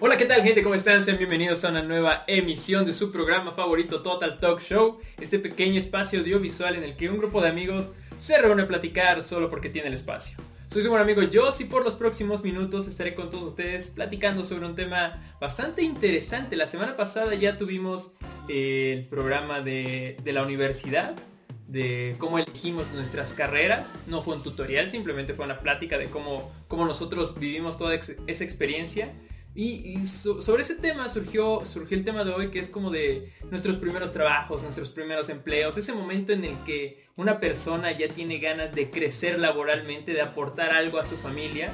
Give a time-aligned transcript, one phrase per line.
[0.00, 0.62] Hola, ¿qué tal gente?
[0.62, 1.04] ¿Cómo están?
[1.04, 5.78] Sean bienvenidos a una nueva emisión de su programa favorito Total Talk Show, este pequeño
[5.78, 7.88] espacio audiovisual en el que un grupo de amigos
[8.18, 10.38] se reúne a platicar solo porque tiene el espacio.
[10.72, 14.44] Soy su buen amigo Joss y por los próximos minutos estaré con todos ustedes platicando
[14.44, 16.54] sobre un tema bastante interesante.
[16.54, 18.12] La semana pasada ya tuvimos
[18.46, 21.16] eh, el programa de, de la universidad,
[21.66, 23.94] de cómo elegimos nuestras carreras.
[24.06, 28.44] No fue un tutorial, simplemente fue una plática de cómo, cómo nosotros vivimos toda esa
[28.44, 29.12] experiencia.
[29.54, 32.90] Y, y so- sobre ese tema surgió, surgió el tema de hoy que es como
[32.90, 38.08] de nuestros primeros trabajos, nuestros primeros empleos, ese momento en el que una persona ya
[38.08, 41.72] tiene ganas de crecer laboralmente, de aportar algo a su familia.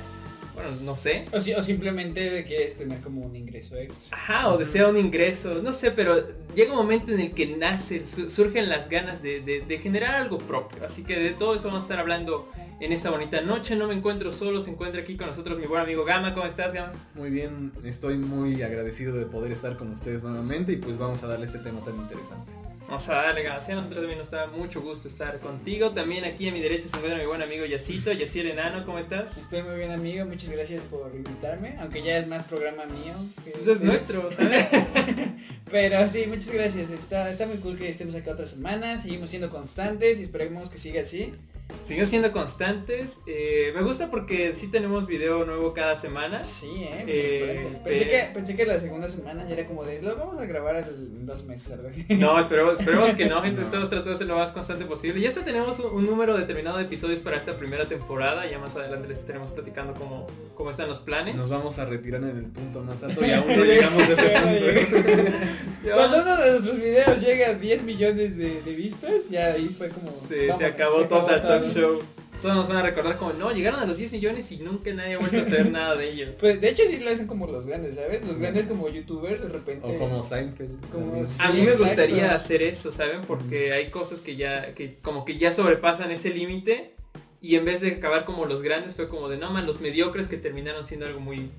[0.56, 1.26] Bueno, no sé.
[1.32, 4.16] O, si- o simplemente de quieres tener como un ingreso extra.
[4.16, 6.16] Ajá, o desea un ingreso, no sé, pero
[6.54, 10.14] llega un momento en el que nace, su- surgen las ganas de, de- de generar
[10.14, 10.82] algo propio.
[10.84, 12.48] Así que de todo eso vamos a estar hablando
[12.80, 13.76] en esta bonita noche.
[13.76, 16.32] No me encuentro solo, se encuentra aquí con nosotros mi buen amigo Gama.
[16.32, 16.92] ¿Cómo estás, Gama?
[17.14, 21.26] Muy bien, estoy muy agradecido de poder estar con ustedes nuevamente y pues vamos a
[21.26, 22.50] darle este tema tan interesante.
[22.88, 25.90] Vamos a darle a nosotros también nos da mucho gusto estar contigo.
[25.90, 28.86] También aquí a mi derecha se encuentra mi buen amigo Yacito, Yaciel Enano.
[28.86, 29.36] ¿Cómo estás?
[29.38, 33.14] Estoy muy bien amigo, muchas gracias por invitarme, aunque ya es más programa mío.
[33.44, 34.66] que- Pues es nuestro, ¿sabes?
[35.70, 36.90] Pero sí, muchas gracias.
[36.90, 40.78] Está, está muy cool que estemos acá otra semana, seguimos siendo constantes y esperemos que
[40.78, 41.32] siga así.
[41.84, 43.18] Siguen siendo constantes.
[43.26, 46.44] Eh, me gusta porque sí tenemos video nuevo cada semana.
[46.44, 47.02] Sí, eh.
[47.06, 47.78] me Eh, sorprende.
[47.84, 48.08] pensé, eh.
[48.26, 51.26] que, pensé que la segunda semana ya era como de, lo vamos a grabar en
[51.26, 52.04] dos meses, algo así.
[52.10, 53.60] No, esperemos, esperemos que no, gente.
[53.60, 53.66] No.
[53.66, 55.20] Estamos tratando de ser lo más constante posible.
[55.20, 58.46] Ya hasta tenemos un, un número determinado de episodios para esta primera temporada.
[58.50, 61.36] Ya más adelante les estaremos platicando cómo, cómo están los planes.
[61.36, 64.28] Nos vamos a retirar en el punto más alto y aún no llegamos a ese
[64.30, 65.36] punto.
[65.94, 69.88] Cuando uno de nuestros videos llega a 10 millones de, de vistas, ya ahí fue
[69.88, 70.10] como...
[70.26, 71.55] se, vamos, se acabó se Total.
[71.62, 71.98] Talk Show.
[72.42, 75.14] Todos nos van a recordar como, no, llegaron a los 10 millones y nunca nadie
[75.14, 76.36] ha vuelto a hacer nada de ellos.
[76.38, 78.24] Pues de hecho sí lo hacen como los grandes, ¿sabes?
[78.26, 79.86] Los grandes como youtubers de repente.
[79.86, 80.90] O como Seinfeld.
[80.90, 81.84] Como A Sí, mí me exacto.
[81.84, 83.22] gustaría hacer eso, ¿saben?
[83.26, 86.92] Porque hay cosas que ya, que como que ya sobrepasan ese límite.
[87.40, 90.26] Y en vez de acabar como los grandes, fue como de no man, los mediocres
[90.26, 91.50] que terminaron siendo algo muy,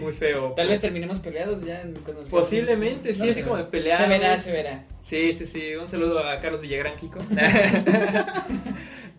[0.00, 0.52] muy feo.
[0.56, 3.42] Tal vez terminemos peleados ya en- los Posiblemente, sí, No así sé.
[3.42, 4.00] como de pelear.
[4.02, 4.84] Se verá, se verá.
[5.02, 5.74] Sí, sí, sí.
[5.74, 7.18] Un saludo a Carlos Villagrán, Kiko.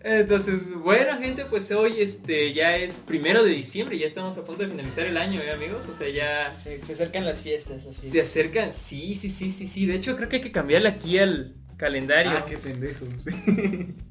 [0.08, 4.62] Entonces, bueno, gente, pues hoy este ya es primero de diciembre, ya estamos a punto
[4.62, 5.84] de finalizar el año, ¿eh, amigos?
[5.92, 8.30] O sea, ya Se, se acercan las fiestas, las se fiestas.
[8.30, 8.72] acercan.
[8.72, 9.84] Sí, sí, sí, sí, sí.
[9.84, 12.30] De hecho, creo que hay que cambiarle aquí al calendario.
[12.36, 13.04] Ah, qué pendejo.
[13.18, 13.94] sí.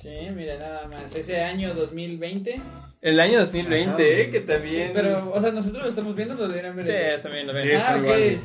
[0.00, 1.12] Sí, mira, nada más.
[1.12, 2.60] Ese año 2020.
[3.00, 4.30] El año 2020, Ajá, ¿eh?
[4.30, 4.92] Que también...
[4.94, 6.86] Pero, o sea, nosotros lo estamos viendo, lo deberían ver.
[7.16, 7.64] Sí, también lo ven.
[7.64, 7.70] Sí.
[7.74, 8.38] Ah, igual.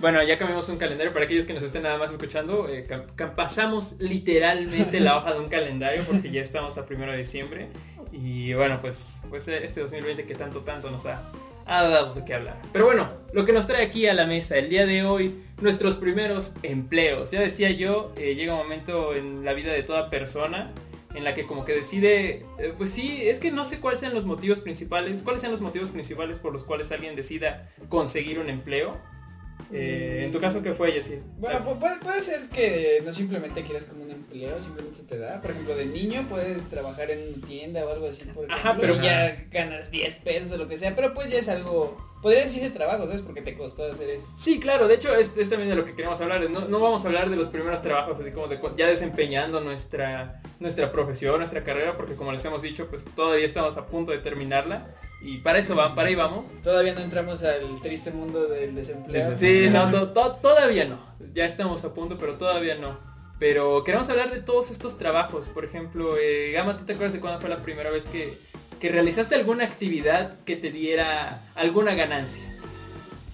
[0.00, 2.68] Bueno, ya cambiamos un calendario para aquellos que nos estén nada más escuchando.
[2.68, 2.86] eh,
[3.34, 7.68] pasamos literalmente la hoja de un calendario porque ya estamos a primero de diciembre.
[8.12, 11.32] Y bueno, pues, pues eh, este 2020 que tanto, tanto nos ha,
[11.66, 12.62] ha dado de qué hablar.
[12.72, 15.96] Pero bueno, lo que nos trae aquí a la mesa el día de hoy, nuestros
[15.96, 17.32] primeros empleos.
[17.32, 20.70] Ya decía yo, eh, llega un momento en la vida de toda persona
[21.12, 24.26] en la que como que decide, pues sí, es que no sé cuáles sean los
[24.26, 28.96] motivos principales, cuáles sean los motivos principales por los cuales alguien decida conseguir un empleo.
[29.72, 31.18] Eh, en tu caso, ¿qué fue, Jessy?
[31.38, 35.18] Bueno, pu- puede, puede ser que no simplemente quieras como un empleo, simplemente se te
[35.18, 35.40] da.
[35.42, 38.76] Por ejemplo, de niño puedes trabajar en una tienda o algo así, por ejemplo, Ajá,
[38.80, 41.98] pero- y ya ganas 10 pesos o lo que sea, pero pues ya es algo,
[42.22, 43.20] podría decirse trabajo, ¿sabes?
[43.22, 44.26] Porque te costó hacer eso.
[44.38, 46.48] Sí, claro, de hecho es, es también de lo que queremos hablar.
[46.48, 50.40] No, no vamos a hablar de los primeros trabajos, así como de ya desempeñando nuestra,
[50.60, 54.18] nuestra profesión, nuestra carrera, porque como les hemos dicho, pues todavía estamos a punto de
[54.18, 54.86] terminarla.
[55.20, 56.46] Y para eso va, para ahí vamos.
[56.62, 59.36] Todavía no entramos al triste mundo del desempleo.
[59.36, 60.98] Sí, no, to- to- todavía no.
[61.34, 62.98] Ya estamos a punto, pero todavía no.
[63.40, 65.48] Pero queremos hablar de todos estos trabajos.
[65.48, 68.38] Por ejemplo, eh, Gama, ¿tú te acuerdas de cuándo fue la primera vez que,
[68.80, 72.44] que realizaste alguna actividad que te diera alguna ganancia?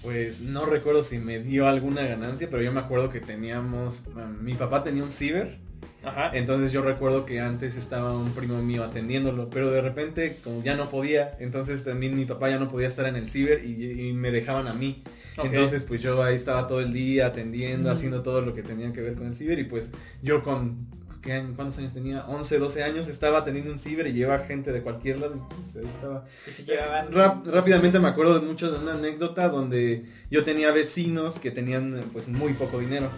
[0.01, 4.03] Pues no recuerdo si me dio alguna ganancia, pero yo me acuerdo que teníamos,
[4.39, 5.57] mi papá tenía un ciber,
[6.05, 6.31] Ajá.
[6.33, 10.75] entonces yo recuerdo que antes estaba un primo mío atendiéndolo, pero de repente como ya
[10.75, 14.13] no podía, entonces también mi papá ya no podía estar en el ciber y, y
[14.13, 15.03] me dejaban a mí.
[15.43, 17.97] Entonces pues yo ahí estaba todo el día atendiendo, Ujú.
[17.97, 19.91] haciendo todo lo que tenía que ver con el ciber y pues
[20.21, 20.87] yo con
[21.21, 22.23] ¿qué año- ¿cuántos años tenía?
[22.27, 25.49] 11, 12 años estaba teniendo un ciber y llevaba gente de cualquier lado.
[25.49, 26.25] pues, ahí estaba.
[26.49, 32.05] Se rápidamente me acuerdo de mucho de una anécdota donde yo tenía vecinos que tenían
[32.13, 33.09] pues muy poco dinero.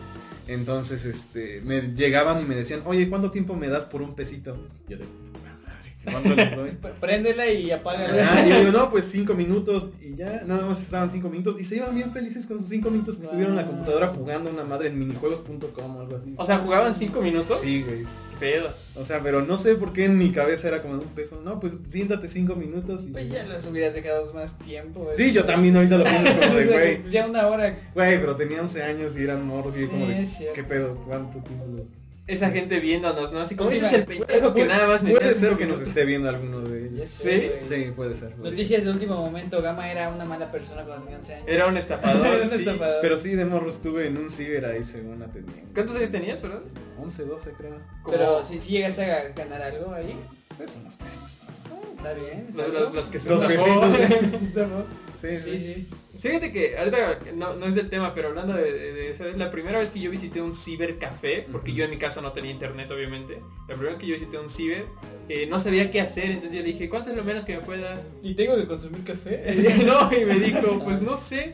[0.47, 4.57] Entonces este me llegaban y me decían, oye, ¿cuánto tiempo me das por un pesito?
[4.87, 6.71] Yo de, "Ah, madre, ¿Cuánto les doy?
[7.01, 8.29] Préndela y apágala.
[8.31, 11.57] Ah, y yo digo, no, pues cinco minutos y ya, nada más estaban cinco minutos
[11.59, 14.49] y se iban bien felices con sus cinco minutos que estuvieron en la computadora jugando
[14.49, 16.33] una madre en minijuegos.com o algo así.
[16.37, 17.59] O sea, jugaban 5 minutos.
[17.61, 18.05] Sí, güey.
[18.39, 18.69] Pedo.
[18.95, 21.41] O sea, pero no sé por qué en mi cabeza era como de un peso.
[21.43, 23.11] No, pues siéntate cinco minutos y...
[23.11, 25.03] Pues ya los hubieras dejado más tiempo.
[25.03, 25.15] güey.
[25.15, 26.65] Sí, yo también ahorita lo pienso como de,
[27.01, 27.11] güey.
[27.11, 27.77] Ya una hora.
[27.93, 30.27] Güey, pero tenía 11 años y eran morros y Sí, como de.
[30.53, 30.95] ¿qué pedo?
[31.07, 31.65] ¿Cuánto tiempo?
[31.75, 31.87] los-
[32.27, 33.39] Esa gente viéndonos, ¿no?
[33.39, 35.79] Así como ese es el pendejo que Puede- nada más Puede metía ser que nos
[35.81, 37.49] esté viendo alguno de ¿Sí?
[37.67, 37.83] güey.
[37.85, 38.33] Sí, puede ser.
[38.37, 38.51] güey.
[38.51, 41.47] Noticias de último momento, Gama era una mala persona cuando tenía 11 años.
[41.47, 42.25] Era un estafador.
[42.33, 42.55] Era un sí.
[42.55, 42.97] estafador.
[43.01, 45.69] Pero sí, de morro estuve en un ciber ahí según atendiendo.
[45.73, 46.63] ¿Cuántos años tenías, perdón?
[46.99, 47.77] 11, 12 creo.
[48.01, 50.17] Como Pero si si llegaste a ganar algo ahí,
[50.57, 51.37] Pues unos pesitos.
[51.69, 52.47] ah, está bien.
[52.55, 53.85] los, los- los que se Los estafó.
[54.41, 54.85] Estafó.
[55.21, 55.89] Sí, Sí, sí.
[56.17, 59.37] Fíjate que ahorita no, no es del tema, pero hablando de, de- de eso, es
[59.37, 61.77] la primera vez que yo visité un cibercafé, porque Ujú.
[61.79, 63.35] yo en mi casa no tenía internet, obviamente.
[63.67, 64.85] La primera vez que yo visité un ciber,
[65.29, 67.61] eh, no sabía qué hacer, entonces yo le dije, ¿cuánto es lo menos que me
[67.63, 68.01] puede dar?
[68.23, 69.53] Y tengo que consumir café.
[69.85, 71.53] no, y me dijo, pues no sé.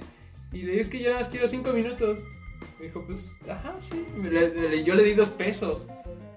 [0.51, 2.19] Y le dije, es que yo nada más quiero cinco minutos.
[2.79, 4.05] Me dijo, pues, ajá, sí.
[4.23, 5.87] Le- le- yo le di dos pesos.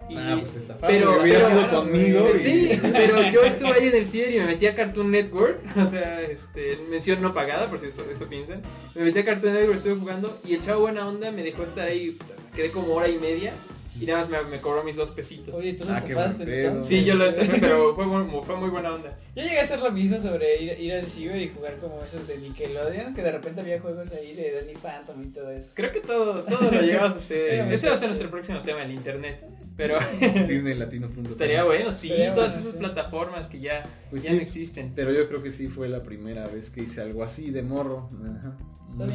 [0.09, 0.53] Y, Ah, pues
[0.87, 4.31] pero, güey, hubieras pero- ido conmigo y- Sí, pero yo estuve ahí en el ciber
[4.33, 5.59] y me metí a Cartoon Network.
[5.77, 8.63] O sea, este, mención no pagada, por si eso, eso piensan.
[8.95, 11.87] Me metí a Cartoon Network, estuve jugando y el chavo buena onda me dejó estar
[11.89, 12.17] ahí.
[12.55, 13.53] Quedé como hora y media
[14.01, 15.55] y nada más me, me cobró mis dos pesitos.
[15.55, 16.85] Oye, tú lo Ah, estafaste.
[16.85, 19.19] Sí, yo lo estafé, pero fue, muy- fue muy buena onda.
[19.35, 22.27] Yo llegué a hacer lo mismo sobre ir, ir al ciber y jugar como esos
[22.27, 25.71] de Nickelodeon, que de repente había juegos ahí de Danny Phantom y todo eso.
[25.75, 27.67] Creo que todo, todo lo llevamos a hacer.
[27.69, 29.45] Sí, Ese va a ser nuestro próximo tema, el internet.
[29.77, 29.99] Pero
[30.49, 31.27] Disneylatino.com.
[31.27, 32.79] estaría bueno, sí, Estaría todas bueno, esas sí.
[32.79, 34.37] plataformas que ya, Pues ya sí.
[34.37, 34.93] no existen.
[34.95, 38.09] Pero yo creo que sí fue la primera vez que hice algo así de morro.
[38.39, 38.57] Ajá.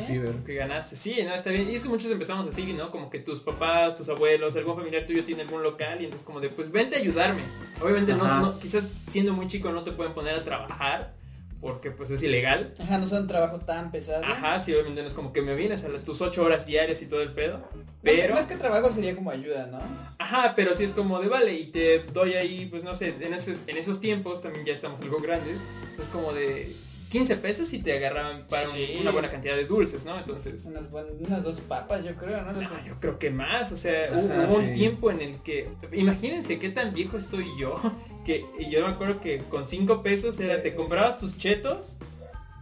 [0.02, 0.36] Ciber.
[0.46, 1.70] Que ganaste, sí, no, está bien.
[1.70, 2.92] Y es que muchos empezamos así, ¿no?
[2.92, 6.40] Como que tus papás, tus abuelos, algún familiar tuyo tiene algún local y entonces como
[6.40, 7.42] de, pues vente a ayudarme.
[7.82, 11.14] Obviamente no, no, quizás siendo muy chico no te pueden poner a trabajar
[11.60, 12.74] porque pues es ilegal.
[12.80, 14.24] Ajá, no son un trabajo tan pesado.
[14.24, 17.02] Ajá, sí, obviamente no es como que me vienes a la- tus ocho horas diarias
[17.04, 17.60] y todo el pedo.
[17.60, 18.34] Más que- Pero...
[18.34, 19.80] Más que trabajo sería como ayuda, ¿no?
[20.18, 23.34] Ajá, pero sí es como de vale y te doy ahí, pues no sé, en
[23.34, 25.58] esos, en esos tiempos también ya estamos algo grandes,
[26.02, 26.76] es como de
[27.12, 28.98] 15 pesos y te agarraban para Sí.
[29.02, 30.18] una buena cantidad de dulces, ¿no?
[30.18, 32.54] Entonces, Unas, dos papas, yo creo, ¿no?
[32.54, 36.58] no, yo creo que más, o sea, Ajá, hubo, un tiempo en el que, imagínense
[36.58, 37.76] qué tan viejo estoy yo,
[38.26, 41.98] que yo me acuerdo que con 5 pesos era, te comprabas tus chetos,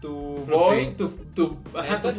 [0.02, 0.10] tu
[0.50, 2.10] boy, tu, tu, ajá, tu.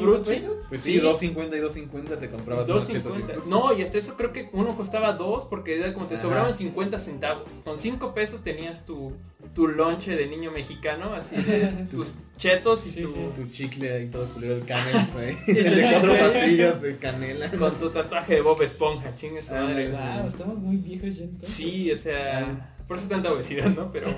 [0.69, 1.01] Pues sí, Sí.
[1.01, 3.27] 2.50 y 2.50 te comprabas unos chetos y 2.50.
[3.33, 3.47] fruits.
[3.49, 6.23] No, y hasta eso creo que uno costaba 2 porque era como te Ajá.
[6.23, 7.49] sobraban 50 centavos.
[7.65, 9.13] Con 5 pesos tenías tu,
[9.55, 13.21] tu lonche de niño mexicano, así de tus chetos y Sí, tu, sí.
[13.37, 15.39] Tu chicle ahí todo culero de canels, ¿eh?
[15.47, 17.51] El de cuatro pastillas de canela.
[17.53, 19.89] con tu tatuaje de Bob Esponja, chingue su Ah, madre.
[19.91, 21.49] Wow, estamos muy viejos ya entonces.
[21.55, 23.93] Sí, o sea, por eso tanta obesidad, ¿no?
[23.93, 24.09] Pero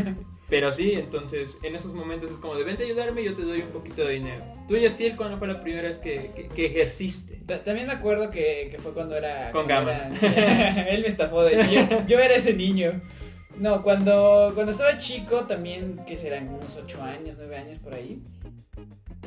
[0.48, 3.42] Pero sí, entonces en esos momentos es como de vente a ayudarme y yo te
[3.42, 4.42] doy un poquito de dinero.
[4.66, 7.40] Tú y así ¿cuándo fue la primera vez que, que, que ejerciste?
[7.46, 9.50] Ta- También me acuerdo que, que fue cuando era...
[9.52, 10.08] Con cuando Gama.
[10.22, 13.02] era- él me estafó de yo, yo era ese niño.
[13.58, 18.18] No, cuando, cuando estaba chico también, que serán unos 8 años, 9 años por ahí.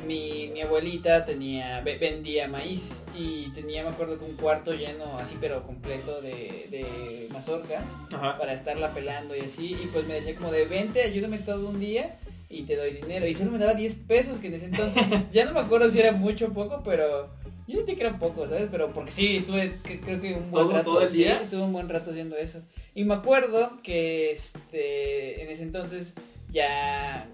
[0.06, 5.18] Mi, mi abuelita tenía, ve- vendía maíz y tenía, me acuerdo que un cuarto lleno
[5.18, 7.82] así pero completo de, de mazorca
[8.12, 8.36] Ajá.
[8.38, 9.72] para estarla pelando y así.
[9.72, 12.16] Y pues me decía como de vente, ayúdame todo un día
[12.48, 13.26] y te doy dinero.
[13.26, 15.02] Y solo me daba 10 pesos, que en ese entonces
[15.32, 17.28] ya no me acuerdo si era mucho o poco, pero
[17.66, 18.68] yo sentí que era poco, ¿sabes?
[18.70, 20.90] Pero porque sí, estuve que- creo que un buen ¿Todo- rato.
[20.92, 21.40] todo el sí, día?
[21.42, 22.60] estuve un buen rato haciendo eso.
[22.94, 26.14] Y me acuerdo que este en ese entonces
[26.52, 27.28] ya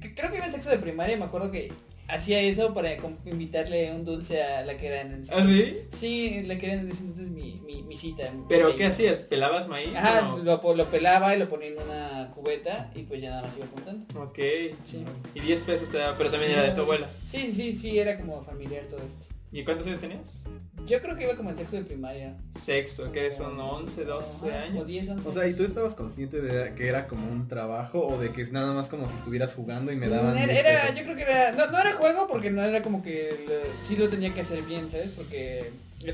[0.00, 1.72] creo que iba en sexo de primaria, me acuerdo que
[2.08, 5.78] hacía eso para invitarle un dulce a la que era en ese ¿Ah, sí?
[5.90, 8.30] Sí, la que era en ese entonces mi, mi, mi cita.
[8.32, 9.18] mi ¿Pero qué hacías?
[9.24, 9.94] ¿Pelabas maíz?
[9.94, 13.66] Ajá, lo, pelaba y lo ponía en una cubeta y pues ya nada más iba
[13.66, 14.20] contando.
[14.20, 14.38] Ok.
[14.86, 15.04] Sí.
[15.34, 16.58] Y 10 pesos te daba, pero también Sí.
[16.58, 17.08] era de tu abuela.
[17.24, 19.29] Sí, sí, sí, era como familiar todo esto.
[19.52, 20.44] ¿Y cuántos años tenías?
[20.86, 22.36] Yo creo que iba como en sexto de primaria.
[22.64, 24.86] Sexto, que son 11, 12 Ajá, Como años.
[24.86, 25.28] 10, 11.
[25.28, 28.42] O sea, ¿y tú estabas consciente de que era como un trabajo o de que
[28.42, 30.96] es nada más como si estuvieras jugando y me daban Era, 10 era- pesos?
[30.96, 33.96] yo creo que era, no, no era juego porque no era como que lo- sí
[33.96, 35.10] lo tenía que hacer bien, ¿sabes?
[35.10, 35.70] Porque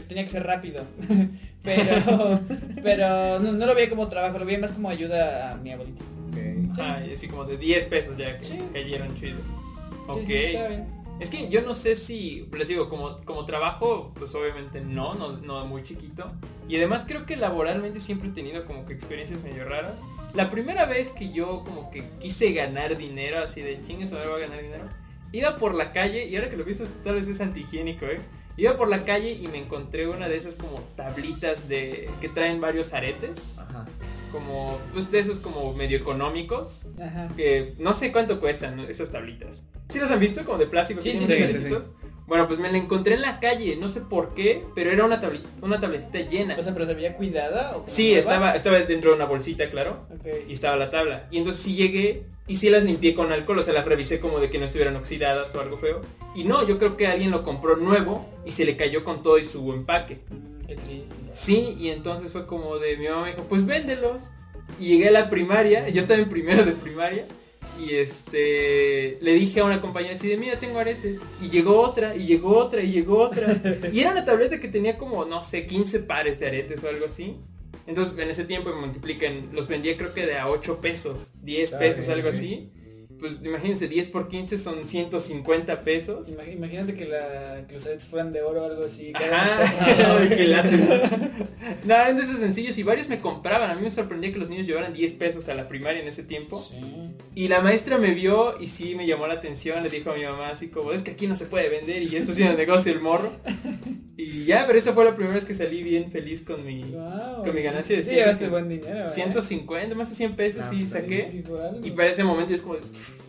[0.09, 0.83] tenía que ser rápido.
[1.62, 2.40] pero
[2.83, 6.02] pero no, no lo veía como trabajo, lo veía más como ayuda a mi abuelita.
[6.31, 6.78] Ok.
[6.78, 8.59] Ah, y así como de 10 pesos ya que Sí.
[8.73, 9.47] cayeron chidos.
[9.47, 9.52] Sí,
[10.09, 10.26] Ok.
[10.26, 10.57] sí.
[11.18, 15.32] Es que yo no sé si, les digo, como, como trabajo, pues obviamente no, no,
[15.38, 16.30] no muy chiquito.
[16.68, 19.99] Y además creo que laboralmente siempre he tenido como que experiencias medio raras.
[20.35, 24.42] La primera vez que yo como que quise ganar dinero, así de chingues, ahora voy
[24.42, 24.85] a ganar dinero.
[25.32, 28.20] Iba por la calle y ahora que lo piensas tal vez es antihigiénico, ¿eh?
[28.56, 32.60] Iba por la calle y me encontré una de esas como tablitas de que traen
[32.60, 33.84] varios aretes, Ajá.
[34.32, 37.28] como pues de esos como medio económicos, Ajá.
[37.36, 39.62] que no sé cuánto cuestan esas tablitas.
[39.90, 40.44] ¿Sí las han visto?
[40.44, 41.00] Como de plástico.
[41.02, 41.84] Sí, que sí, tienen sí, aretitos?
[41.84, 41.90] sí,
[42.26, 45.20] Bueno, pues me la encontré en la calle, no sé por qué, pero era una,
[45.20, 46.56] tabli- una tabletita llena.
[46.58, 50.08] O sea, pero se veía cuidada o Sí, estaba, estaba dentro de una bolsita, claro.
[50.48, 51.28] Y estaba la tabla.
[51.30, 54.38] Y entonces sí llegué y sí las limpié con alcohol, o sea, las revisé como
[54.38, 56.00] de que no estuvieran oxidadas o algo feo.
[56.34, 59.38] Y no, yo creo que alguien lo compró nuevo y se le cayó con todo
[59.38, 60.20] y su empaque.
[60.66, 61.14] Qué triste.
[61.32, 64.22] Sí, y entonces fue como de mi mamá me dijo, pues véndelos.
[64.80, 67.26] Y llegué a la primaria, yo estaba en primero de primaria.
[67.78, 71.18] Y este le dije a una compañera así de mira tengo aretes.
[71.42, 73.60] Y llegó otra, y llegó otra, y llegó otra.
[73.92, 77.06] Y era una tableta que tenía como, no sé, 15 pares de aretes o algo
[77.06, 77.36] así.
[77.87, 81.73] Entonces en ese tiempo me multiplican, los vendía creo que de a 8 pesos, 10
[81.75, 82.71] Ah, pesos, algo así.
[83.19, 86.28] Pues imagínense, 10 por 15 son 150 pesos.
[86.28, 89.12] Imag- Imagínate que, la, que los aretes fueran de oro o algo así.
[89.14, 90.81] Ajá, de quilates.
[91.85, 93.71] No, eran de esos sencillos y varios me compraban.
[93.71, 96.23] A mí me sorprendía que los niños llevaran 10 pesos a la primaria en ese
[96.23, 96.61] tiempo.
[96.62, 96.76] Sí.
[97.35, 99.82] Y la maestra me vio y sí me llamó la atención.
[99.82, 102.16] Le dijo a mi mamá así como, es que aquí no se puede vender y
[102.16, 103.32] esto haciendo negocio el morro.
[104.18, 107.44] Y ya, pero esa fue la primera vez que salí bien feliz con mi Wow.
[107.44, 109.04] Con mi ganancia de sí, ciento llevaste cin- buen dinero.
[109.04, 109.11] ¿eh?
[109.12, 111.28] 150, más de 100 pesos Ah, y pues, saqué.
[111.30, 111.87] Sí, algo.
[111.87, 112.76] Y para ese momento es como,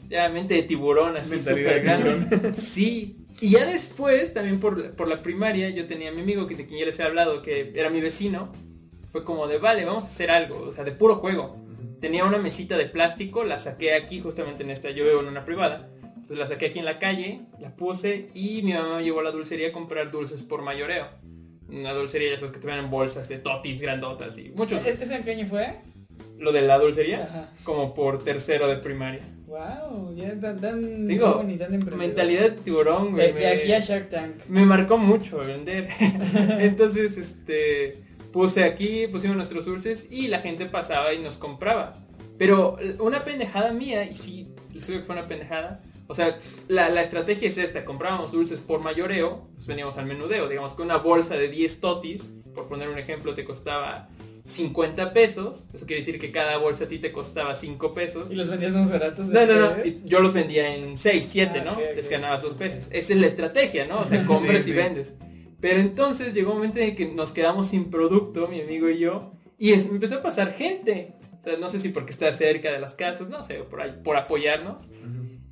[0.09, 2.53] ya mente de tiburón así súper de grande.
[2.57, 3.17] Sí.
[3.41, 6.65] Y ya después, también por, por la primaria, yo tenía a mi amigo que de
[6.65, 8.49] quien ya les he hablado, que era mi vecino.
[9.11, 11.57] Fue como de, vale, vamos a hacer algo, o sea, de puro juego.
[12.01, 15.43] Tenía una mesita de plástico, la saqué aquí justamente en esta, yo vivo en una
[15.45, 15.89] privada.
[16.03, 19.23] Entonces la saqué aquí en la calle, la puse y mi mamá me llevó a
[19.23, 21.07] la dulcería a comprar dulces por mayoreo.
[21.69, 24.85] Una dulcería, ya sabes que te ven en bolsas de totis grandotas y muchos.
[24.85, 25.73] ¿Es- ¿Ese en qué año fue?
[26.37, 27.49] Lo de la dulcería, Ajá.
[27.63, 29.21] como por tercero de primaria.
[29.47, 31.97] Wow, ya tan, tan Digo, joven y tan emprendedor.
[31.97, 33.27] Mentalidad de tiburón, güey.
[33.27, 34.45] De, de me- aquí a Shark Tank.
[34.49, 35.87] me marcó mucho vender.
[36.59, 37.97] Entonces, este,
[38.31, 41.97] puse aquí, pusimos nuestros dulces y la gente pasaba y nos compraba.
[42.37, 45.79] Pero una pendejada mía, y sí, digo que fue una pendejada.
[46.07, 50.47] O sea, la, la estrategia es esta, comprábamos dulces por mayoreo, pues veníamos al menudeo,
[50.47, 52.21] digamos que una bolsa de 10 totis,
[52.55, 54.07] por poner un ejemplo, te costaba
[54.45, 58.31] 50 pesos, eso quiere decir que cada bolsa a ti te costaba 5 pesos.
[58.31, 59.27] Y los vendías más baratos.
[59.27, 59.83] No, no, no.
[60.05, 61.71] Yo los vendía en 6, 7, Ah, ¿no?
[61.73, 61.95] ok, ok.
[61.97, 62.85] Les ganabas 2 pesos.
[62.91, 63.99] Esa es la estrategia, ¿no?
[63.99, 65.13] O sea, compras Sí, y vendes.
[65.59, 69.33] Pero entonces llegó un momento en que nos quedamos sin producto, mi amigo y yo,
[69.57, 71.13] y es- empezó a pasar gente.
[71.39, 73.93] O sea, no sé si porque está cerca de las casas, no sé, por, ahí,
[74.03, 74.89] por apoyarnos.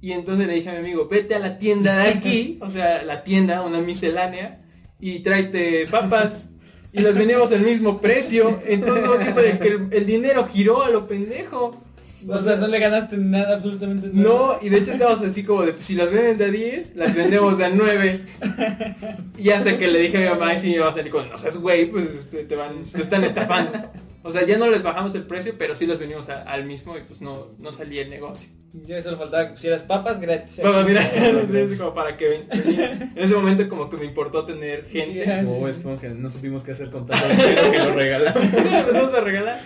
[0.02, 3.04] Y entonces le dije a mi amigo, vete a la tienda de aquí, o sea,
[3.04, 4.62] la tienda, una miscelánea,
[5.00, 6.50] y tráete papas.
[6.94, 8.62] Y las vendíamos al mismo precio.
[8.66, 9.04] Entonces
[9.36, 11.82] de que el, el dinero giró a lo pendejo.
[12.28, 14.30] O sea, no le ganaste nada, absolutamente nada.
[14.30, 16.96] No, y de hecho estábamos así como de, pues, si las venden de a 10,
[16.96, 18.22] las vendemos de a 9.
[19.38, 21.38] Y hasta que le dije a mi mamá, y si mi mamá salió con, no
[21.38, 23.80] seas güey, pues este, te van, te están estafando.
[24.24, 26.98] O sea, ya no les bajamos el precio, pero sí los vendimos a- al mismo
[26.98, 28.50] y pues no, no salía el negocio.
[28.88, 30.60] Ya solo faltaba que pusieras papas gratis.
[30.64, 32.92] Vamos, mira, es como para que ven- venía.
[33.16, 35.24] En ese momento como que me importó tener gente.
[35.26, 35.84] Sí, Como sí, es sí.
[35.84, 38.44] como que no supimos qué hacer con tanto dinero que lo regalamos.
[38.54, 39.62] empezamos a regalar.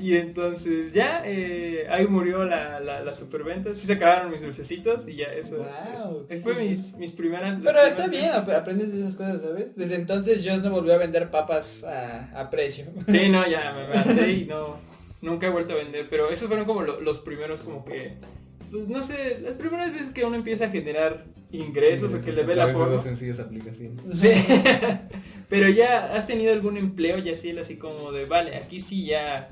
[0.00, 3.74] Y entonces ya eh, ahí murió la, la, la superventa.
[3.74, 5.56] Sí se acabaron mis dulcecitos y ya eso.
[5.58, 7.58] Wow, Eh, Fue mis, mis primeras.
[7.62, 9.66] Pero está primeras bien, aprendes de esas cosas, ¿sabes?
[9.76, 12.86] Desde entonces Joss no volvió a vender papas a, a precio.
[13.08, 14.78] Sí, no, ya me maté y no.
[15.22, 16.06] Nunca he vuelto a vender.
[16.10, 18.14] Pero esos fueron como lo- los primeros como que.
[18.70, 22.42] Pues no sé, las primeras veces que uno empieza a generar ingresos o que le
[22.42, 22.94] ve la forma.
[22.94, 24.00] dos sencillas aplicaciones.
[24.20, 24.30] Sí.
[25.48, 29.50] Pero ya has tenido algún empleo ya así, así como de, vale, aquí sí ya,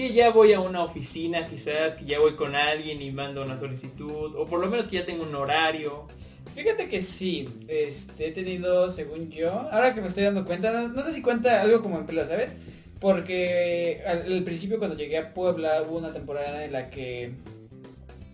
[0.00, 3.58] que ya voy a una oficina quizás, que ya voy con alguien y mando una
[3.58, 6.06] solicitud, o por lo menos que ya tengo un horario.
[6.54, 11.02] Fíjate que sí, este, he tenido, según yo, ahora que me estoy dando cuenta, no,
[11.04, 12.50] sé si cuenta algo como empleo, ¿sabes?
[12.98, 17.32] Porque al principio cuando llegué a Puebla hubo una temporada en la que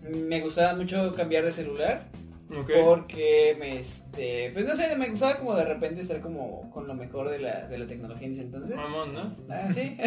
[0.09, 2.05] me gustaba mucho cambiar de celular.
[2.49, 6.93] Porque me, este, pues no sé, me gustaba como de repente estar como con lo
[6.93, 8.75] mejor de la, de la tecnología en ese entonces.
[8.75, 9.35] Mamón, ¿no?
[9.49, 9.97] Ah, sí.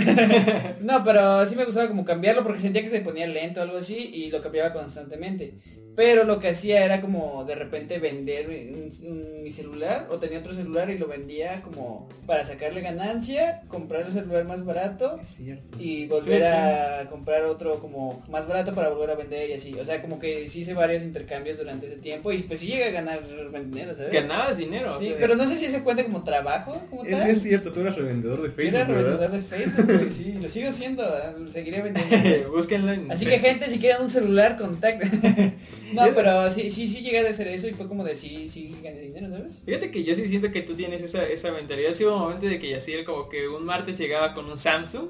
[0.81, 3.79] no, pero sí me gustaba como cambiarlo porque sentía que se ponía lento o algo
[3.79, 5.55] así y lo cambiaba constantemente.
[6.01, 10.89] Pero lo que hacía era como de repente vender mi celular o tenía otro celular
[10.89, 15.77] y lo vendía como para sacarle ganancia, comprar el celular más barato Es cierto.
[15.79, 17.05] y volver Sí, sí.
[17.05, 19.75] a comprar otro como más barato para volver a vender y así.
[19.75, 22.85] O sea, como que sí hice varios intercambios durante ese tiempo y pues sí llegué
[22.87, 23.21] a ganar
[23.53, 24.11] dinero, ¿sabes?
[24.13, 24.99] Ganabas dinero.
[24.99, 27.29] Sí, pero no sé si se cuenta como trabajo, como Es, tal.
[27.29, 29.03] es cierto, tú eras revendedor de Facebook, Era ¿verdad?
[29.19, 31.35] revendedor de Facebook, güey, sí, lo sigo siendo, ¿eh?
[31.39, 32.53] lo seguiré vendiendo.
[32.57, 35.59] Búsquenlo en Así que gente, si quieren un celular, contacten.
[35.93, 38.75] No, pero sí, sí, sí llegué a hacer eso y fue como de sí, sí
[38.83, 39.57] gané dinero, ¿sabes?
[39.65, 41.95] Fíjate que yo sí siento que tú tienes esa, esa mentalidad.
[41.95, 45.09] Sí hubo un momento de que Yaciel como que un martes llegaba con un Samsung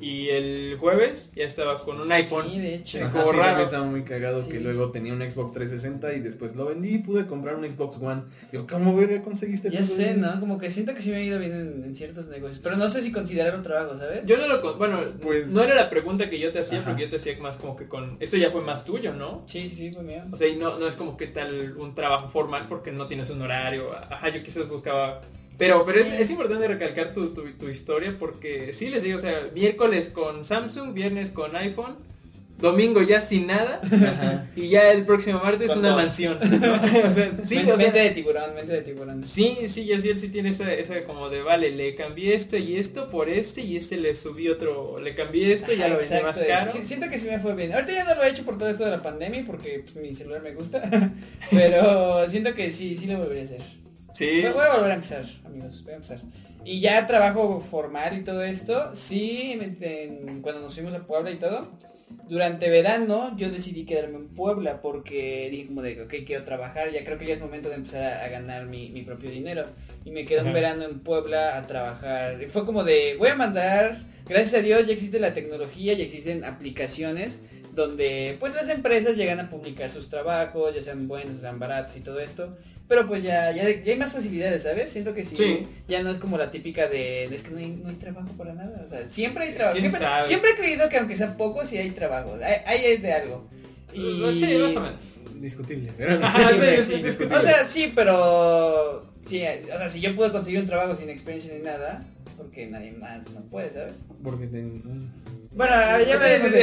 [0.00, 2.46] y el jueves ya estaba con un iPhone.
[2.50, 2.98] Sí, de hecho.
[3.04, 3.62] Ajá, como sí, raro.
[3.64, 4.50] estaba muy cagado Sí.
[4.50, 7.96] que luego tenía un Xbox 360 y después lo vendí y pude comprar un Xbox
[8.00, 8.22] One.
[8.50, 10.20] Digo, ¿cómo verga conseguiste Ya sé, eso?
[10.20, 10.40] ¿no?
[10.40, 12.60] Como que siento que sí me ha ido bien en, en ciertos negocios.
[12.62, 14.24] Pero no sé si considerarlo trabajo, ¿sabes?
[14.24, 14.60] Yo no lo...
[14.60, 16.88] con- Bueno, Pues- no era la pregunta que yo te hacía Ajá.
[16.88, 18.16] porque yo te hacía más como que con...
[18.20, 19.44] Esto ya fue más tuyo, ¿no?
[19.46, 20.22] Sí, sí, sí, fue mío.
[20.32, 23.28] O sea, y no, no es como que tal un trabajo formal porque no tienes
[23.30, 23.92] un horario.
[23.94, 25.20] Ajá, yo quizás buscaba...
[25.60, 26.10] Pero, pero Sí.
[26.14, 30.08] es, es importante recalcar tu, tu, tu historia porque sí les digo, o sea, miércoles
[30.08, 31.94] con Samsung, viernes con iPhone,
[32.58, 34.46] domingo ya sin nada Ajá.
[34.54, 35.96] y ya el próximo martes Con una dos.
[36.02, 36.38] mansión.
[36.42, 36.74] ¿no?
[37.08, 39.22] O sea, sí, Men- o sea, mente de tiburón, mente de tiburón.
[39.24, 42.58] Sí, sí, y así él sí tiene esa, esa como de, vale, le cambié esto
[42.58, 45.96] y esto por este y este le subí otro, le cambié esto y ya lo
[45.96, 46.70] vendí más caro.
[46.70, 47.72] sí, siento que sí me fue bien.
[47.72, 50.14] Ahorita ya no lo he hecho por todo esto de la pandemia porque pues, mi
[50.14, 50.82] celular me gusta.
[51.50, 53.60] Pero siento que sí, sí lo volvería a hacer.
[54.20, 56.20] Sí, Voy a volver a empezar, amigos, voy a empezar.
[56.62, 61.36] Y ya trabajo formal y todo esto, sí, en- cuando nos fuimos a Puebla y
[61.36, 61.68] todo,
[62.28, 67.02] durante verano yo decidí quedarme en Puebla porque dije como de, ok, quiero trabajar, ya
[67.02, 69.62] creo que ya es momento de empezar a, a ganar mi, mi propio dinero.
[70.04, 72.42] Y me quedé un verano en Puebla a trabajar.
[72.42, 76.04] Y fue como de, voy a mandar, gracias a Dios ya existe la tecnología, ya
[76.04, 77.40] existen aplicaciones
[77.74, 82.00] donde pues las empresas llegan a publicar sus trabajos, ya sean buenos, sean baratos y
[82.00, 82.56] todo esto.
[82.88, 84.90] Pero pues ya, ya, ya hay más facilidades, ¿sabes?
[84.90, 85.62] Siento que sí, Sí.
[85.86, 88.52] ya no es como la típica de, es que no hay, no hay trabajo para
[88.52, 88.82] nada.
[88.84, 89.78] O sea, siempre hay trabajo.
[89.78, 92.36] ¿Quién Siempre, siempre he creído que aunque sea poco, sí hay trabajo.
[92.42, 93.46] Hay, hay es de algo.
[93.94, 94.00] Y...
[94.38, 95.20] sí, más o menos.
[95.40, 95.92] Discutible.
[95.96, 97.36] pero- sí, Sí, discutible.
[97.36, 99.06] O sea, sí, pero...
[99.24, 99.40] Sí,
[99.72, 102.04] o sea, si yo puedo conseguir un trabajo sin experiencia ni nada,
[102.36, 103.92] porque nadie más no puede, ¿sabes?
[104.24, 104.82] Porque ten-.
[105.52, 105.74] Bueno,
[106.06, 106.58] ya sí.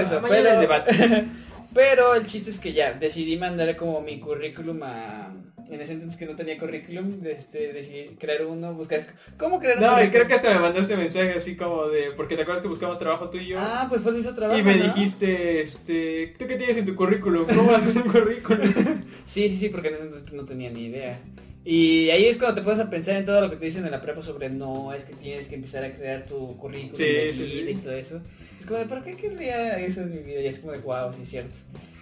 [0.00, 1.24] eso, el debate.
[1.74, 5.32] Pero el chiste es que ya, decidí mandar como mi currículum a...
[5.70, 9.00] En ese entonces que no tenía currículum, este, decidí crear uno, buscar...
[9.38, 12.36] ¿Cómo crear un No, y creo que hasta me mandaste mensaje así como de, porque
[12.36, 13.58] te acuerdas que buscamos trabajo tú y yo.
[13.58, 14.84] Ah, pues fue mismo trabajo, y me ¿no?
[14.84, 17.46] dijiste, este, ¿tú qué tienes en tu currículum?
[17.46, 18.70] ¿Cómo haces un currículum?
[19.24, 21.18] Sí, sí, sí, porque en ese entonces no tenía ni idea.
[21.64, 23.92] Y ahí es cuando te pones a pensar en todo lo que te dicen en
[23.92, 27.32] la prepa sobre no, es que tienes que empezar a crear tu currículum Sí, de
[27.32, 27.70] sí, vida sí.
[27.70, 28.20] y todo eso.
[28.58, 30.40] Es como de, ¿para qué querría eso en mi vida?
[30.40, 31.58] Y es como de, wow, sí es cierto.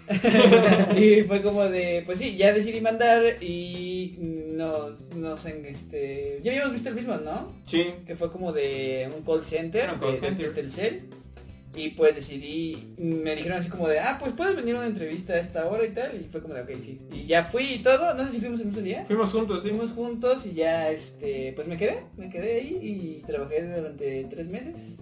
[0.97, 6.51] y fue como de, pues sí, ya decidí mandar y nos, nos en este, ya
[6.51, 7.53] habíamos visto el mismo, ¿no?
[7.65, 7.93] Sí.
[8.05, 10.53] Que fue como de un call center, call de, de center.
[10.53, 11.01] Telcel.
[11.73, 15.33] Y pues decidí, me dijeron así como de, ah, pues puedes venir a una entrevista
[15.33, 16.19] a esta hora y tal.
[16.19, 16.97] Y fue como de, ok, sí.
[17.11, 19.05] Y ya fui y todo, no sé si fuimos el mismo día.
[19.05, 19.69] Fuimos juntos, sí.
[19.69, 24.49] Fuimos juntos y ya, este, pues me quedé, me quedé ahí y trabajé durante tres
[24.49, 24.97] meses.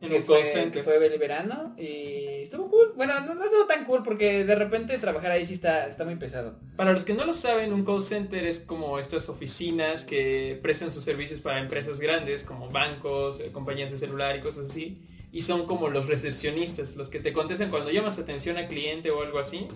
[0.00, 0.72] En que un fue, call center.
[0.72, 2.94] que fue el verano y estuvo cool.
[2.96, 6.16] Bueno, no, no estuvo tan cool porque de repente trabajar ahí sí está, está muy
[6.16, 6.58] pesado.
[6.76, 10.90] Para los que no lo saben, un call center es como estas oficinas que prestan
[10.90, 15.02] sus servicios para empresas grandes como bancos, eh, compañías de celular y cosas así.
[15.32, 19.22] Y son como los recepcionistas, los que te contestan cuando llamas atención a cliente o
[19.22, 19.66] algo así.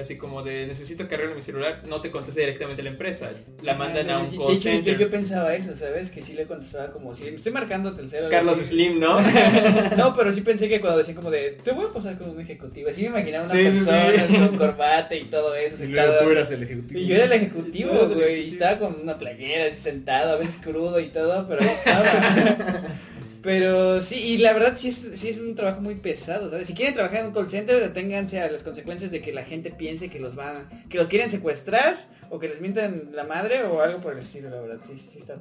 [0.00, 3.28] Así como de necesito que arregle mi celular, no te contesta directamente la empresa,
[3.62, 4.96] la mandan a un De call yo, center.
[4.98, 6.10] yo pensaba eso, ¿sabes?
[6.10, 8.20] Que sí le contestaba como si me estoy marcando Telcel.
[8.20, 8.68] o algo Carlos así.
[8.68, 9.18] Slim, ¿no?
[9.98, 12.40] No, pero sí pensé que cuando decían como de, te voy a pasar con un
[12.40, 12.88] ejecutivo.
[12.88, 14.34] Así me imaginaba una Sí, persona sí.
[14.38, 15.84] con corbata y todo eso.
[15.84, 15.98] Y tú
[16.30, 16.98] eras el ejecutivo.
[16.98, 20.36] Y yo era el ejecutivo, el güey, y estaba con una playera así sentado, a
[20.36, 22.82] veces crudo y todo, pero ahí estaba.
[23.42, 26.66] Pero sí, y la verdad sí es, sí es un trabajo muy pesado, ¿sabes?
[26.68, 29.70] Si quieren trabajar en un call center, deténganse a las consecuencias de que la gente
[29.70, 33.82] piense que los van, que los quieren secuestrar, o que les mientan la madre, o
[33.82, 35.36] algo por el estilo, la verdad, sí, sí está.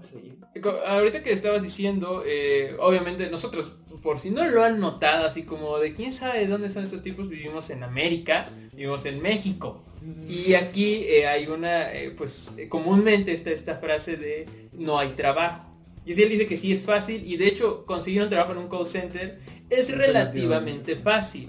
[0.61, 5.43] Co- Ahorita que estabas diciendo, eh, obviamente nosotros, por si no lo han notado, así
[5.43, 9.85] como de quién sabe de dónde son estos tipos, vivimos en América, vivimos en México.
[10.27, 15.70] Y aquí eh, hay una, eh, pues comúnmente está esta frase de no hay trabajo.
[16.05, 18.59] Y si él dice que sí es fácil, y de hecho conseguir un trabajo en
[18.59, 21.47] un call center es relativamente fácil.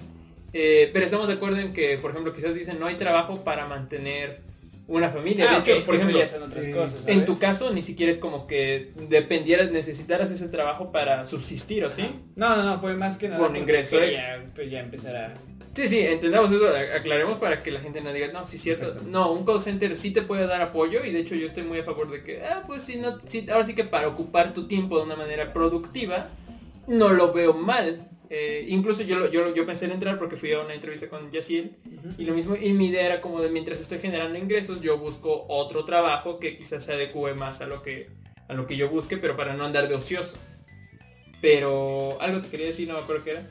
[0.52, 3.66] Eh, pero estamos de acuerdo en que, por ejemplo, quizás dicen no hay trabajo para
[3.66, 4.40] mantener
[4.86, 5.46] una familia.
[5.48, 6.72] Ah, de hecho, por ejemplo, ya son otras sí.
[6.72, 11.84] cosas, en tu caso ni siquiera es como que dependieras, necesitaras ese trabajo para subsistir,
[11.84, 12.08] ¿o sí?
[12.36, 13.38] No, no, no, fue más que nada.
[13.38, 15.34] Fue un ingreso quería, Pues ya empezar a...
[15.74, 18.94] Sí, sí, entendamos eso, aclaremos para que la gente no diga, no, sí cierto.
[19.08, 21.78] No, un call center sí te puede dar apoyo y de hecho yo estoy muy
[21.78, 24.66] a favor de que, ah, pues sí, no, sí, ahora sí que para ocupar tu
[24.66, 26.28] tiempo de una manera productiva,
[26.86, 28.08] no lo veo mal.
[28.34, 31.72] Eh, incluso yo, yo, yo pensé en entrar porque fui a una entrevista con Yaciel
[32.16, 35.44] y lo mismo, y mi idea era como de mientras estoy generando ingresos, yo busco
[35.48, 38.08] otro trabajo que quizás se adecue más a lo que,
[38.48, 40.36] a lo que yo busque, pero para no andar de ocioso.
[41.42, 43.50] Pero algo te quería decir, no me acuerdo qué era.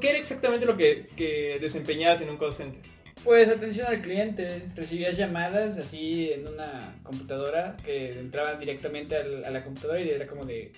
[0.00, 2.80] ¿Qué era exactamente lo que, que desempeñabas en un call center?
[3.24, 9.50] Pues atención al cliente, recibías llamadas así en una computadora que entraban directamente al- a
[9.50, 10.72] la computadora y era como de...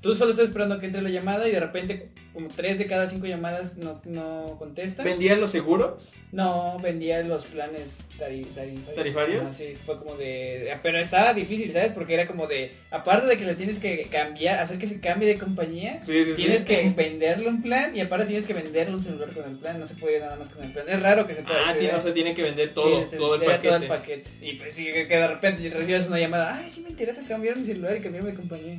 [0.00, 2.86] Tú solo estás esperando a que entre la llamada y de repente como tres de
[2.86, 5.04] cada cinco llamadas no, no contestan.
[5.04, 6.14] ¿Vendían los seguros?
[6.32, 8.46] No, vendía los planes tari-
[8.94, 9.52] tarifarios.
[9.54, 10.72] Sí, fue como de...
[10.82, 11.92] Pero estaba difícil, ¿sabes?
[11.92, 12.72] Porque era como de...
[12.90, 16.32] Aparte de que le tienes que cambiar, hacer que se cambie de compañía, Sí, sí,
[16.34, 16.66] tienes sí.
[16.68, 19.78] que venderle un plan y aparte tienes que venderle un celular con el plan.
[19.78, 20.86] No se puede nada más con el plan.
[20.88, 21.98] Es raro que se pueda Ah, hacer, tiene, ¿eh?
[21.98, 23.68] o sea, tiene que vender todo, todo el paquete.
[23.68, 24.30] todo el paquete.
[24.40, 27.56] Y pues sí, que que de repente recibes una llamada, ay, sí me interesa cambiar
[27.58, 28.78] mi celular y cambiarme de compañía.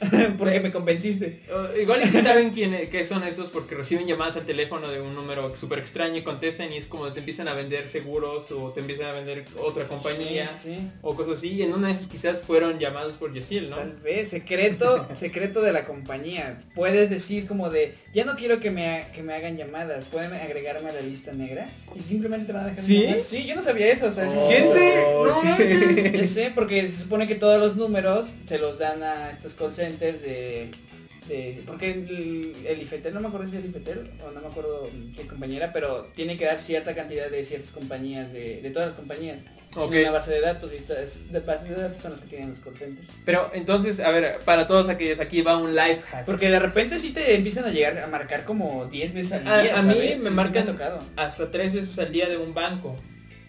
[0.38, 1.40] Porque me convenciste.
[1.50, 5.00] Uh, igual es que saben quién, qué son estos porque reciben llamadas al teléfono de
[5.00, 8.70] un número súper extraño y contestan y es como te empiezan a vender seguros o
[8.72, 10.90] te empiezan a vender otra compañía Sí, sí.
[11.02, 11.48] o cosas así.
[11.50, 13.76] Y en una de esas quizás fueron llamados por Yaciel, ¿no?
[13.76, 16.58] Tal vez, secreto, secreto de la compañía.
[16.74, 20.90] Puedes decir como de, ya no quiero que me, que me hagan llamadas, pueden agregarme
[20.90, 23.00] a la lista negra y simplemente te van a dejar ¿Sí?
[23.02, 23.22] llamadas.
[23.24, 25.40] Sí, yo no sabía eso, o sea, es- Gente, no.
[26.20, 29.74] Ya sé, porque se supone que todos los números se los dan a estos call
[29.74, 30.68] centers de...
[31.28, 34.46] de- porque el, el Ifetel, no me acuerdo si es el Ifetel o no me
[34.48, 38.88] acuerdo qué compañera, pero tiene que dar cierta cantidad de ciertas compañías, de, de todas
[38.88, 39.40] las compañías,
[39.76, 39.92] Ok.
[39.94, 42.50] en una base de datos y estas de bases de datos son las que tienen
[42.50, 43.06] los call centers.
[43.24, 46.24] Pero entonces, a ver, para todos aquellos, aquí va un life hack.
[46.24, 49.62] Porque de repente sí te empiezan a llegar a marcar como 10 veces al A-
[49.62, 49.78] día.
[49.78, 51.02] a mí me Sí, sí marcan- ha tocado.
[51.16, 52.96] hasta tres veces al día de un banco.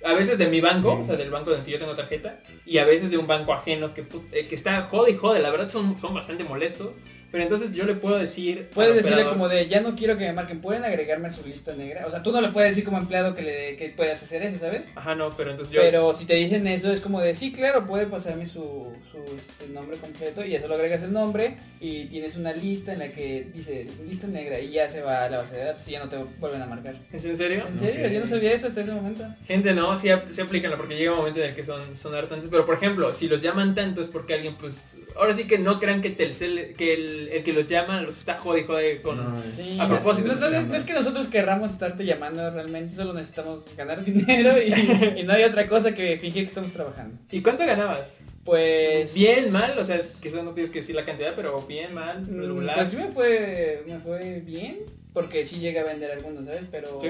[0.03, 2.79] A veces de mi banco, o sea, del banco del que yo tengo tarjeta, y
[2.79, 5.69] a veces de un banco ajeno que, eh, que está jode y jode, la verdad
[5.69, 6.95] son, son bastante molestos.
[7.31, 8.69] Pero entonces yo le puedo decir...
[8.73, 11.45] Puedes decirle operador, como de, ya no quiero que me marquen, pueden agregarme a su
[11.45, 12.05] lista negra.
[12.05, 14.57] O sea, tú no le puedes decir como empleado que, le, que puedas hacer eso,
[14.57, 14.83] ¿sabes?
[14.95, 15.81] Ajá, no, pero entonces yo...
[15.81, 19.67] Pero si te dicen eso es como de, sí, claro, puede pasarme su, su este,
[19.73, 23.47] nombre completo y ya solo agregas el nombre y tienes una lista en la que
[23.53, 26.09] dice lista negra y ya se va a la base de datos y ya no
[26.09, 26.95] te vuelven a marcar.
[27.11, 27.63] ¿Es en serio?
[27.67, 28.07] ¿En serio?
[28.07, 28.11] Ok.
[28.11, 29.25] Yo no sabía eso hasta ese momento.
[29.47, 32.49] Gente, no, sí, sí aplícanlo porque llega un momento en el que son, son hartantes.
[32.51, 34.97] Pero por ejemplo, si los llaman tanto es porque alguien, pues...
[35.15, 38.35] Ahora sí que no crean que Telcel, que el, el que los llama los está
[38.35, 39.17] jode y jode con...
[39.17, 42.49] No, es- Sí, A propósito, no, no, no, no es que nosotros querramos estarte llamando
[42.51, 44.73] realmente, solo necesitamos ganar dinero y,
[45.19, 47.17] y no hay otra cosa que fingir que estamos trabajando.
[47.31, 48.07] ¿Y cuánto ganabas?
[48.43, 49.13] Pues...
[49.13, 52.39] Bien, mal, o sea, quizás no tienes que decir la cantidad, pero bien, mal, Mm,
[52.39, 52.75] regular.
[52.75, 54.79] Pues sí me fue, me fue bien,
[55.13, 56.63] porque sí llegué a vender algunos, ¿sabes?
[56.71, 56.99] Pero...
[57.01, 57.09] ¿Sí?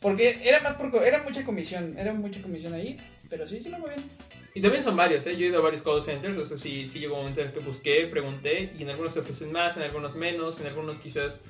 [0.00, 0.94] Porque era más por...
[1.04, 2.98] Era mucha comisión, era mucha comisión ahí,
[3.30, 4.04] pero sí, sí me fue bien.
[4.56, 5.36] Y también son varios, ¿eh?
[5.36, 7.48] Yo he ido a varios call centers, o sea, sí, sí llegó un momento en
[7.48, 10.98] el que busqué, pregunté, y en algunos te ofrecen más, en algunos menos, en algunos
[10.98, 11.40] quizás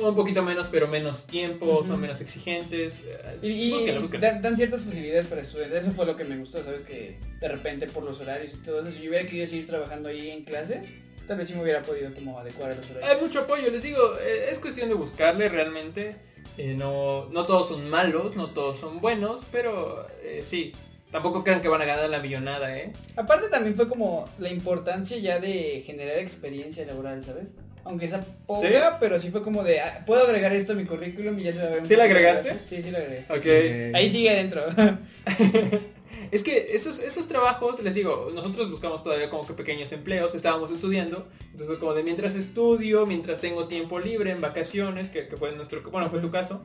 [0.00, 1.84] un poquito menos, pero menos tiempo, Ujú.
[1.88, 3.00] son menos exigentes.
[3.04, 4.26] eh, Y, y búsquenlo, búsquenlo.
[4.26, 6.82] dan, dan ciertas facilidades para estudiantes, eso fue lo que me gustó, ¿sabes?
[6.84, 10.30] Que de repente por los horarios y todo eso, yo hubiera querido seguir trabajando ahí
[10.30, 10.88] en clases,
[11.28, 13.10] tal vez sí me hubiera podido como adecuar a los horarios.
[13.10, 16.16] Hay mucho apoyo, les digo, eh, es cuestión de buscarle realmente.
[16.56, 20.72] eh, no, no todos son malos, no todos son buenos, pero eh, sí,
[21.14, 22.92] tampoco crean que van a ganar la millonada, ¿eh?
[23.14, 27.54] Aparte también fue como la importancia ya de generar experiencia laboral, ¿sabes?
[27.84, 28.74] Aunque esa poca, ¿Sí?
[28.98, 31.58] pero sí fue como de, ah, puedo agregar esto a mi currículum y ya se
[31.60, 31.86] va a ver.
[31.86, 32.56] ¿Sí la agregaste?
[32.64, 33.26] Sí, sí la agregué.
[33.28, 33.42] Ok.
[33.42, 33.92] Sí.
[33.94, 34.64] Ahí sigue adentro.
[36.30, 40.72] Es que esos, esos trabajos, les digo, nosotros buscamos todavía como que pequeños empleos, estábamos
[40.72, 45.36] estudiando, entonces fue como de mientras estudio, mientras tengo tiempo libre, en vacaciones, que, que
[45.36, 46.62] fue nuestro, bueno, fue tu caso.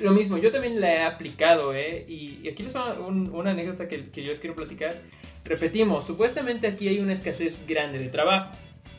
[0.00, 2.04] Lo mismo, yo también la he aplicado, ¿eh?
[2.08, 5.00] Y, y aquí les va un- una anécdota que, que yo les quiero platicar.
[5.44, 8.50] Repetimos, supuestamente aquí hay una escasez grande de trabajo.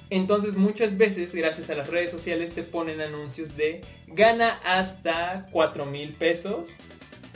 [0.10, 5.86] Entonces muchas veces, gracias a las redes sociales, te ponen anuncios de gana hasta 4
[5.86, 6.70] mil pesos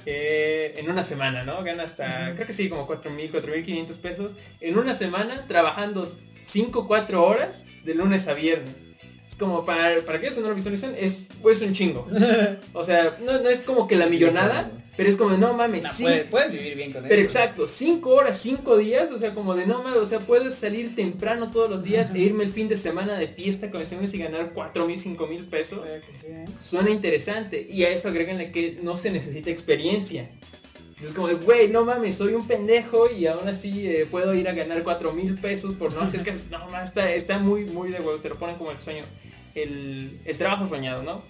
[0.06, 1.64] eh, en una semana, ¿no?
[1.64, 5.46] Gana hasta, creo que sí, como 4 mil, 4 mil 500 pesos en una semana
[5.48, 6.10] trabajando
[6.46, 8.76] 5, 4 horas de lunes a viernes.
[9.42, 12.08] Como para, para aquellos que no lo visualizan, es pues un chingo.
[12.74, 15.92] O sea, no, no es como que la millonada, pero es como, no mames, No,
[15.92, 17.10] sí, puedes, puedes vivir bien con eso.
[17.10, 20.54] pero exacto, 5 horas, 5 días, o sea, como de no mames, o sea, puedes
[20.54, 22.18] salir temprano todos los días Ajá.
[22.18, 25.00] e irme el fin de semana de fiesta con mis amigos y ganar 4 mil,
[25.00, 25.82] 5 mil pesos.
[26.22, 26.46] Sí, ¿eh?
[26.60, 30.30] Suena interesante y a eso agréganle que no se necesita experiencia.
[31.04, 34.48] Es como de, güey, no mames, soy un pendejo y aún así eh, puedo ir
[34.48, 36.32] a ganar 4 mil pesos por no hacer que...
[36.52, 39.04] No, mames, está, está muy, muy de huevos, te lo ponen como el sueño,
[39.56, 41.24] el, trabajo soñado, ¿no?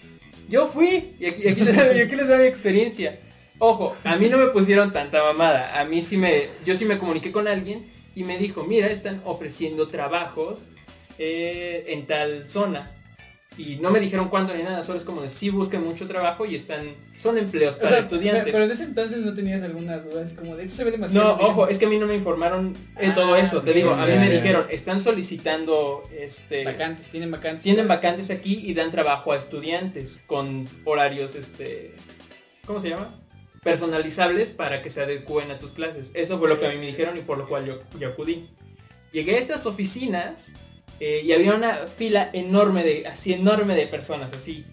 [0.49, 3.19] Yo fui y aquí, les, aquí les doy mi experiencia.
[3.59, 6.49] Ojo, a mí no me pusieron tanta mamada, a mí sí me...
[6.65, 10.61] Yo sí me comuniqué con alguien y me dijo, mira, están ofreciendo trabajos
[11.17, 12.91] eh, en tal zona.
[13.61, 16.45] Y no me dijeron cuándo ni nada, solo es como de sí buscan mucho trabajo
[16.45, 18.45] y están, son empleos O para sea, estudiantes.
[18.51, 20.97] Pero en ese entonces no tenías alguna duda, así como de esto se ve No,
[20.97, 21.37] demasiado.
[21.37, 21.49] bien".
[21.51, 23.61] ojo, es que a mí no me informaron en Ah, todo eso.
[23.61, 27.63] Te digo, a mí me dijeron, están solicitando, este, Vacantes, tienen vacantes.
[27.63, 31.93] tienen vacantes aquí y dan trabajo a estudiantes con horarios, este,
[32.65, 33.17] ¿cómo se llama?
[33.63, 36.09] personalizables para que se adecúen a tus clases.
[36.15, 38.49] Eso fue lo que a mí me dijeron y por lo cual yo, yo acudí.
[39.11, 40.47] Llegué a estas oficinas
[41.03, 44.65] eh, y había una fila enorme de, así enorme de personas, así.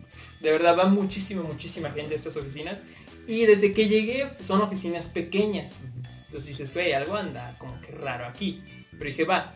[0.43, 2.79] De verdad va muchísima, muchísima gente a estas oficinas.
[3.27, 5.73] Y desde que llegué son oficinas pequeñas.
[6.27, 8.62] Entonces dices, güey, algo anda como que raro aquí.
[8.91, 9.55] Pero dije, va.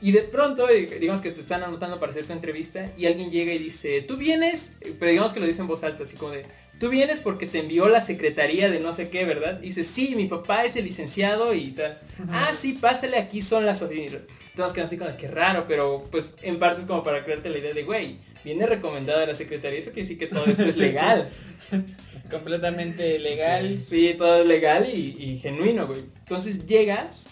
[0.00, 3.30] Y de pronto, eh, digamos que te están anotando para hacer tu entrevista y alguien
[3.30, 6.16] llega y dice, tú vienes, eh, pero digamos que lo dice en voz alta, así
[6.16, 6.46] como de,
[6.78, 9.58] tú vienes porque te envió la secretaría de no sé qué, ¿verdad?
[9.60, 11.98] Y dice, sí, mi papá es el licenciado y tal.
[12.30, 14.22] Ah, sí, pásale, aquí son las oficinas.
[14.54, 17.58] Todos quedan así como, qué raro, pero pues en parte es como para crearte la
[17.58, 21.30] idea de, güey, viene recomendada la secretaría, eso quiere decir que todo esto es legal.
[22.30, 23.80] Completamente legal.
[23.88, 26.04] Sí, todo es legal y, y genuino, güey.
[26.20, 27.24] Entonces llegas,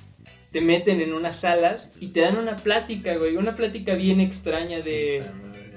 [0.57, 3.37] te meten en unas salas y te dan una plática, güey.
[3.37, 5.23] Una plática bien extraña de,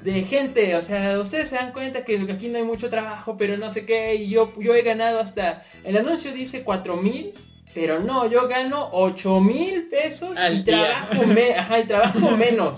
[0.04, 0.74] de gente.
[0.78, 3.86] O sea, ustedes se dan cuenta que aquí no hay mucho trabajo, pero no sé
[3.86, 4.16] qué.
[4.16, 5.66] Y yo, yo he ganado hasta...
[5.84, 7.34] El anuncio dice 4 mil.
[7.74, 11.06] Pero no, yo gano 8 mil pesos Al y día.
[11.10, 12.78] trabajo, me- ajá, y trabajo menos.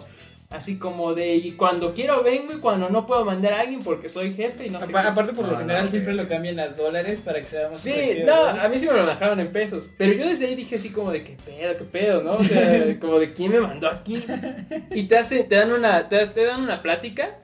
[0.52, 4.10] Así como de, y cuando quiero vengo y cuando no puedo mandar a alguien porque
[4.10, 5.08] soy jefe y no sé Apa- qué.
[5.08, 7.80] aparte por lo Ah, general no, siempre lo cambian a dólares para que sea más
[7.80, 7.94] Sí,
[8.26, 9.88] no, a mí sí me lo bajaron en pesos.
[9.98, 12.34] Pero yo desde ahí dije así como de qué pedo, qué pedo, ¿no?
[12.34, 14.24] O sea, como de quién me mandó aquí.
[14.92, 17.38] Y te hace, te dan una, te, te dan una plática.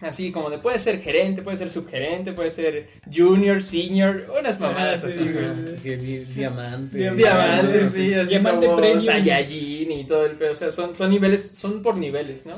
[0.00, 5.02] Así como de puede ser gerente, puede ser subgerente, puede ser junior, senior, unas mamadas
[5.04, 5.76] Ah, sí, así, güey.
[5.82, 6.98] Que di- diamante.
[6.98, 9.04] Diamante, Diamantes, sí, así Diamante como premium.
[9.04, 10.52] Saiyajin y todo el pedo.
[10.52, 12.56] O sea, son, son niveles, son por niveles, ¿no?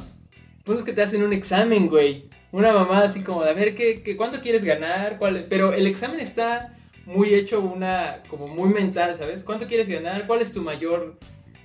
[0.66, 2.24] Unos que te hacen un examen, güey.
[2.50, 5.46] Una mamada así como de a ver qué, qué cuánto quieres ganar, cuál.
[5.48, 6.74] Pero el examen está
[7.06, 9.44] muy hecho una, como muy mental, ¿sabes?
[9.44, 10.26] ¿Cuánto quieres ganar?
[10.26, 11.18] ¿Cuál es tu mayor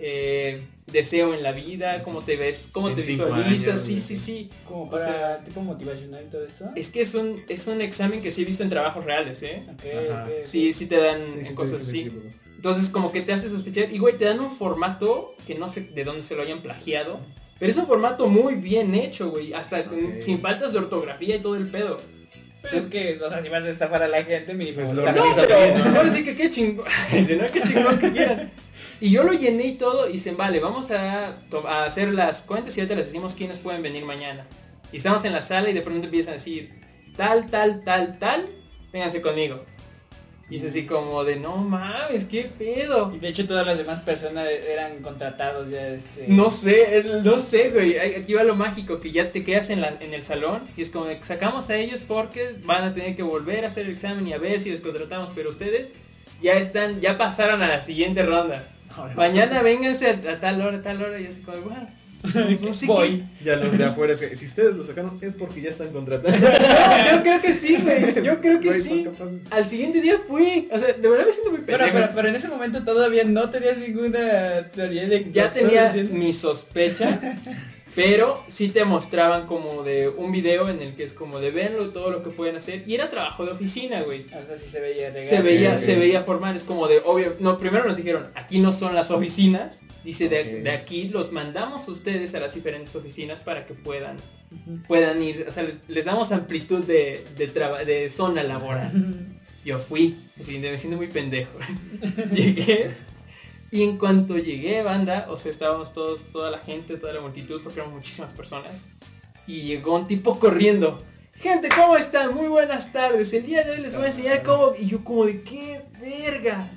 [0.05, 2.03] eh, deseo en la vida?
[2.03, 2.67] ¿Cómo te ves?
[2.71, 3.67] ¿Cómo En te visualizas?
[3.75, 4.49] años, sí, sí, sí.
[4.67, 6.69] Como O para sea, tipo motivacional y todo eso.
[6.75, 9.63] Es que es un, es un examen que sí he visto en trabajos reales, ¿eh?
[9.73, 10.23] Ok, Ajá.
[10.25, 10.45] ok, ok.
[10.45, 12.03] Sí, sí te dan Sí, sí, cosas sí, sí, así.
[12.03, 12.41] sí, pues.
[12.55, 13.91] Entonces como que te hace sospechar.
[13.91, 17.19] Y güey, te dan un formato que no sé de dónde se lo hayan plagiado.
[17.59, 19.53] Pero es un formato muy bien hecho, güey.
[19.53, 19.85] Hasta
[20.19, 22.01] sin faltas de ortografía y todo el pedo.
[22.61, 25.01] Pero es que, o sea, si vas a estafar a la gente, mínimo Pues lo
[25.03, 25.15] bien.
[25.15, 25.97] No, pero bien, ¿no?
[25.97, 26.85] ahora sí que qué chingón.
[27.11, 28.51] Si no, qué chingón que quieran.
[29.03, 31.35] Y yo lo llené y todo y dicen, vale, vamos a,
[31.85, 34.47] hacer las cuentas y ahorita les decimos quiénes pueden venir mañana.
[34.93, 36.71] Y estamos en la sala y de pronto empiezan a decir,
[37.17, 38.47] tal, tal, tal, tal,
[38.93, 39.65] vénganse conmigo.
[40.49, 43.13] Y es así como de, no mames, qué pedo.
[43.13, 46.27] Y de hecho todas las demás personas eran contratados ya este.
[46.29, 47.99] No sé, no sé, güey.
[47.99, 50.89] Aquí va lo mágico, que ya te quedas en, la, en el salón y es
[50.89, 54.25] como de, sacamos a ellos porque van a tener que volver a hacer el examen
[54.25, 55.91] y a ver si los contratamos, pero ustedes
[56.41, 58.69] ya están, ya pasaron a la siguiente ronda.
[59.15, 61.87] Mañana vénganse a, a tal hora, a tal hora y así como, bueno,
[62.61, 63.23] pues, Voy.
[63.43, 66.39] Ya los de afuera, es que si ustedes lo sacaron es porque ya están contratados.
[66.41, 68.23] No, yo creo que sí, güey.
[68.23, 69.05] Yo creo que sí.
[69.49, 70.69] Al siguiente día fui.
[70.71, 71.93] O sea, de verdad me siento muy Pero, pendejo.
[71.99, 77.19] pero, pero en ese momento todavía no tenías ninguna teoría de ya tenía mi sospecha,
[77.95, 81.89] pero sí te mostraban como de un video en el que es como de verlo
[81.91, 84.25] todo lo que pueden hacer y era trabajo de oficina, güey.
[84.27, 85.29] O sea, sí se veía legal.
[85.29, 88.71] Se veía, se veía formal, es como de obvio, no, primero nos dijeron, aquí no
[88.71, 93.65] son las oficinas, dice de, aquí los mandamos a ustedes a las diferentes oficinas para
[93.65, 94.17] que puedan,
[94.87, 98.91] puedan ir, o sea, les, les damos amplitud de, de, traba- de zona laboral.
[99.65, 101.57] Yo fui, así, me siento muy pendejo.
[102.33, 102.91] llegué
[103.73, 107.59] y en cuanto llegué, banda, o sea, estábamos todos, toda la gente, toda la multitud,
[107.63, 108.83] porque eran muchísimas personas.
[109.47, 110.99] Y llegó un tipo corriendo.
[111.35, 112.33] Gente, ¿cómo están?
[112.33, 113.33] Muy buenas tardes.
[113.33, 114.71] El día de hoy les voy a enseñar cómo...
[114.79, 116.69] Y yo como de qué verga.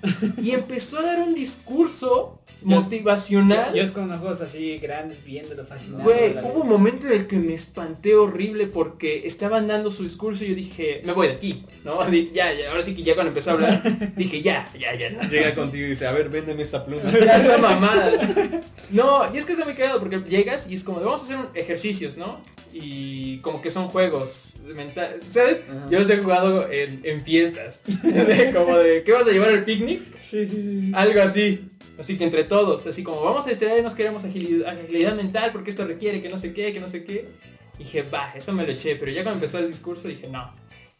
[0.43, 3.75] Y empezó a dar un discurso Yo- motivacional.
[3.75, 6.03] Yo con ojos así grandes viéndolo fascinado.
[6.03, 10.43] Güey, hubo un momento en el que me espanté horrible porque estaban dando su discurso
[10.43, 12.01] y yo dije, me voy de aquí, ¿no?
[12.33, 15.23] Ya, ya, ahora sí que ya cuando empezó a hablar, dije, ya, ya, ya, no,
[15.29, 17.13] Llega contigo y dice, a ver, véndeme esta pluma.
[17.13, 18.11] ya esa mamada.
[18.91, 21.25] No, y es que está muy cagado porque llegas y es como, de, vamos a
[21.25, 22.41] hacer un- ejercicios, ¿no?
[22.73, 25.61] Y como que son juegos mentales, ¿sabes?
[25.89, 29.65] Yo los he jugado en, en fiestas, de como de, ¿qué vas a llevar al
[29.65, 30.03] picnic?
[30.21, 30.93] Sí, sí, sí.
[30.95, 31.71] Algo así.
[31.99, 35.51] Así que entre todos, así como vamos a estudiar y nos queremos agilidad, agilidad mental
[35.53, 37.29] porque esto requiere que no sé qué, que no sé qué.
[37.79, 40.53] Y dije, va, eso me lo eché, pero ya cuando empezó el discurso dije, no.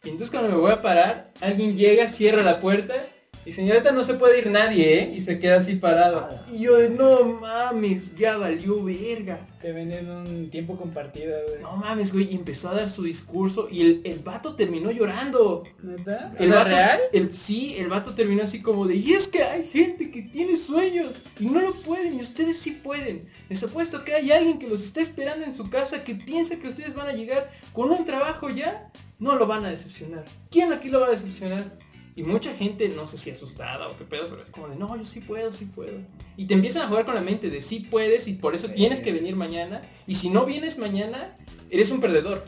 [0.05, 3.07] Y entonces cuando me voy a parar, alguien llega, cierra la puerta
[3.47, 5.13] y señorita no se puede ir nadie, ¿eh?
[5.15, 6.29] Y se queda así parado.
[6.53, 9.39] Y yo no mames, ya valió verga.
[9.63, 11.63] Te venden un tiempo compartido, güey.
[11.63, 15.65] No mames, güey, y empezó a dar su discurso y el, el vato terminó llorando.
[15.83, 16.35] ¿Neta?
[16.39, 17.01] El ¿Era vato, real?
[17.13, 20.57] el- sí, el vato terminó así como de, y es que hay gente que tiene
[20.57, 23.29] sueños y no lo pueden y ustedes sí pueden.
[23.49, 26.69] Les apuesto que hay alguien que los está esperando en su casa que piensa que
[26.69, 28.91] ustedes van a llegar con un trabajo ya.
[29.19, 30.27] No lo van a decepcionar.
[30.51, 31.73] ¿Quién aquí lo va a decepcionar?
[32.17, 34.97] Y mucha gente, no sé si asustada o qué pedo, pero es como de, no,
[34.97, 35.99] yo sí puedo, sí puedo.
[36.39, 39.01] Y te empiezan a jugar con la mente de sí puedes y por eso tienes
[39.01, 39.83] que venir mañana.
[40.07, 41.37] Y si no vienes mañana,
[41.69, 42.43] eres un perdedor.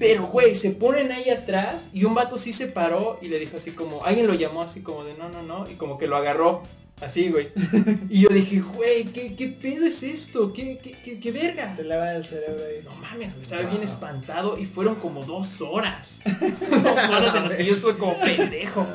[0.00, 3.58] Pero, güey, se ponen ahí atrás y un vato sí se paró y le dijo
[3.58, 6.16] así como, alguien lo llamó así como de no, no, no, y como que lo
[6.16, 6.64] agarró.
[7.00, 7.48] Así, güey.
[8.08, 10.52] Y yo dije, güey, ¿qué, ¿qué pedo es esto?
[10.52, 11.74] ¿Qué, qué, qué, qué verga?
[11.74, 12.82] Te lavan el cerebro ahí.
[12.84, 16.20] No mames, güey, estaba bien espantado y fueron como dos horas.
[16.24, 18.86] dos horas en las que yo estuve como pendejo.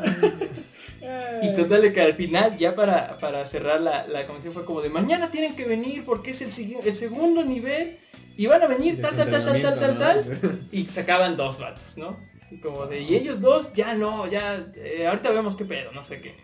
[1.41, 4.81] Y total de que al final, ya para, para cerrar la, la convención fue como
[4.81, 7.97] de mañana tienen que venir porque es el, el segundo nivel
[8.37, 10.67] y van a venir tal, tal, tal, tal, tal, tal, tal.
[10.71, 12.17] Y sacaban dos vatos, ¿no?
[12.51, 16.03] Y como de, y ellos dos, ya no, ya, eh, ahorita vemos qué pedo, no
[16.03, 16.35] sé qué.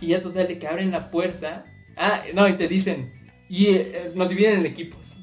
[0.00, 1.64] Y ya total de que abren la puerta.
[1.96, 3.12] Ah, no, y te dicen,
[3.48, 5.16] y eh, nos dividen en equipos.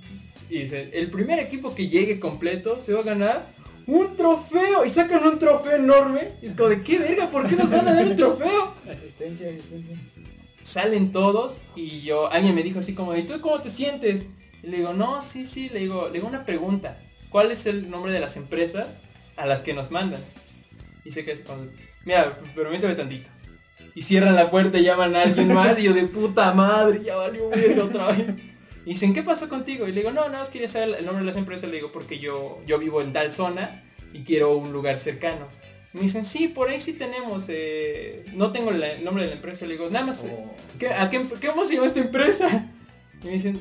[0.50, 3.48] Y dicen, el primer equipo que llegue completo se va a ganar
[3.88, 4.86] un trofeo.
[4.86, 6.30] Y sacan un trofeo enorme.
[6.42, 7.30] Y es como de, ¿qué verga?
[7.30, 8.74] ¿Por qué nos van a dar un trofeo?
[8.90, 9.98] Asistencia, asistencia.
[10.64, 14.26] Salen todos y yo, alguien me dijo así como, ¿y tú cómo te sientes?
[14.62, 17.00] Y le digo, no, sí, sí, le digo, le digo una pregunta.
[17.30, 19.00] ¿Cuál es el nombre de las empresas
[19.38, 20.22] a las que nos mandan?
[21.06, 21.42] Y sé que es
[22.04, 23.30] mira, permíteme tantito.
[23.96, 27.16] Y cierran la puerta y llaman a alguien más y yo de puta madre, ya
[27.16, 28.28] valió verga otra vez.
[28.86, 29.88] Y dicen, ¿qué pasó contigo?
[29.88, 31.70] Y le digo, no, no, es quería saber el nombre de las empresas.
[31.70, 35.48] Le digo, porque yo, yo vivo en tal zona y quiero un lugar cercano.
[35.94, 37.46] Me dicen, sí, por ahí sí tenemos.
[37.48, 39.66] eh, no tengo la- el nombre de la empresa.
[39.66, 40.38] Le digo, nada más, eh,
[40.80, 42.68] ¿qué, a qué, qué- ¿cómo se llama esta empresa?
[43.24, 43.60] Y me dicen,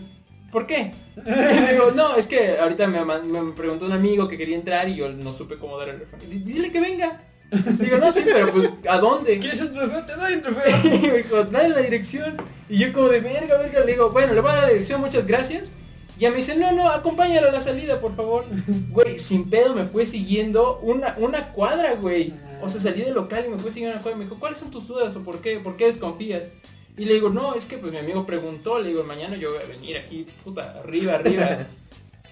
[0.53, 0.93] ¿por qué?
[1.17, 1.29] Y
[1.61, 4.97] le digo, no, es que ahorita me, me preguntó un amigo que quería entrar y
[4.97, 7.23] yo no supe cómo dar el Dile que venga.
[7.79, 9.39] Digo, no, sí, pero pues, ¿a dónde?
[9.39, 10.05] ¿Quieres un trofeo?
[10.05, 10.77] Te doy un trofeo.
[10.85, 12.37] Y me dijo, dale la dirección.
[12.69, 15.01] Y yo como de verga, verga, le digo, bueno, le voy a dar la dirección,
[15.01, 15.69] muchas gracias.
[16.17, 18.45] Y ya me dice, no, no, acompáñalo a la salida, por favor.
[18.91, 22.35] Güey, sin pedo me fue siguiendo una, una cuadra, güey.
[22.63, 24.17] O sea, salí del local y me fue siguiendo una cuadra.
[24.17, 25.59] Y me dijo, ¿cuáles son tus dudas o por qué?
[25.59, 26.51] ¿Por qué desconfías?
[26.99, 29.63] Y le digo, no, es que pues mi amigo preguntó, le digo, mañana yo voy
[29.63, 31.59] a venir aquí, puta, arriba, arriba.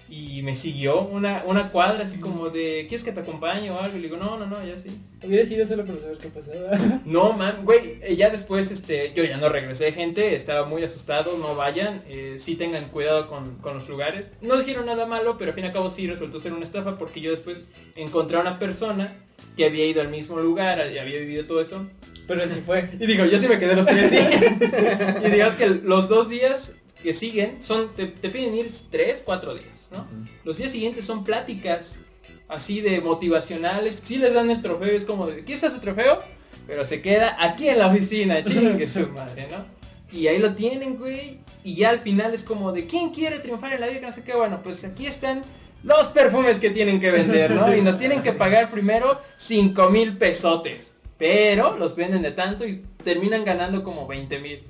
[0.07, 3.97] Y me siguió una, una cuadra así como de, ¿quieres que te acompañe o algo?
[3.97, 4.89] Y le digo, no, no, no, ya sí.
[5.23, 7.01] Hubiera sido solo para saber qué pasaba.
[7.05, 11.37] No, man, güey, eh, ya después, este, yo ya no regresé, gente, estaba muy asustado,
[11.37, 14.29] no vayan, eh, sí tengan cuidado con, con los lugares.
[14.41, 16.97] No hicieron nada malo, pero al fin y al cabo sí resultó ser una estafa
[16.97, 17.65] porque yo después
[17.95, 19.15] encontré a una persona
[19.57, 21.85] que había ido al mismo lugar y había vivido todo eso.
[22.27, 22.89] Pero él sí fue.
[22.99, 24.31] Y digo, yo sí me quedé los tres días.
[25.25, 26.71] y digas que los dos días
[27.03, 30.07] que siguen son, te, te piden ir tres, cuatro días, ¿no?
[30.43, 31.99] Los días siguientes son pláticas
[32.47, 34.01] así de motivacionales.
[34.03, 36.21] Si les dan el trofeo, es como de, ¿aquí está su trofeo?
[36.67, 39.65] Pero se queda aquí en la oficina, chingue su madre, ¿no?
[40.11, 41.39] Y ahí lo tienen, güey.
[41.63, 43.99] Y ya al final es como de, ¿quién quiere triunfar en la vida?
[43.99, 44.35] Que no sé qué.
[44.35, 45.43] Bueno, pues aquí están
[45.83, 47.75] los perfumes que tienen que vender, ¿no?
[47.75, 50.91] Y nos tienen que pagar primero 5 mil pesotes.
[51.17, 54.63] Pero los venden de tanto y terminan ganando como 20 mil.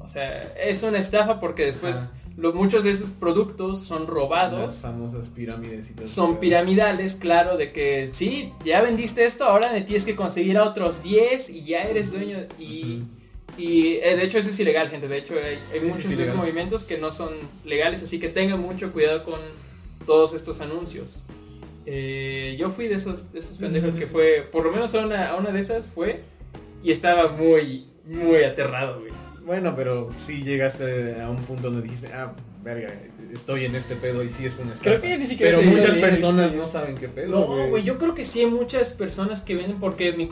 [0.00, 1.96] O sea, es una estafa porque después.
[2.38, 7.56] Lo- muchos de esos productos son robados Las famosas pirámides y todo son piramidales, claro,
[7.56, 11.64] de que sí, ya vendiste esto, ahora me tienes que conseguir a otros 10 y
[11.64, 12.38] ya eres dueño.
[12.58, 13.02] Y,
[13.58, 15.08] y eh, de hecho eso es ilegal, gente.
[15.08, 17.30] De hecho hay, muchos de esos movimientos que no son
[17.64, 19.40] legales, así que tengan mucho cuidado con
[20.06, 21.26] todos estos anuncios.
[21.86, 25.30] Eh, yo fui de esos, de esos pendejos que fue, por lo menos a una,
[25.30, 26.20] a una de esas fue
[26.84, 29.12] y estaba muy, muy aterrado, güey.
[29.48, 32.92] Bueno, pero sí llegaste a un punto donde dijiste, ah, verga,
[33.32, 34.90] estoy en este pedo y sí es una estafa.
[34.90, 36.56] Creo que ni siquiera Pero muchas personas sí.
[36.58, 37.30] no saben qué pedo.
[37.30, 40.28] No, güey, yo creo que sí hay muchas personas que venden porque mi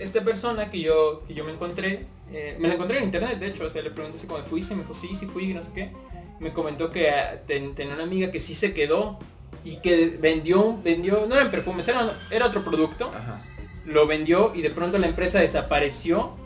[0.00, 3.46] esta persona que yo, que yo me encontré, eh, me la encontré en internet, de
[3.46, 5.62] hecho, o sea, le pregunté si como fuiste, me dijo sí, sí fui, y no
[5.62, 5.92] sé qué.
[6.40, 9.16] Me comentó que ah, ten- tenía una amiga que sí se quedó
[9.64, 13.44] y que vendió, vendió, no eran perfumes, era, era otro producto, Ajá.
[13.84, 16.36] lo vendió y de pronto la empresa desapareció,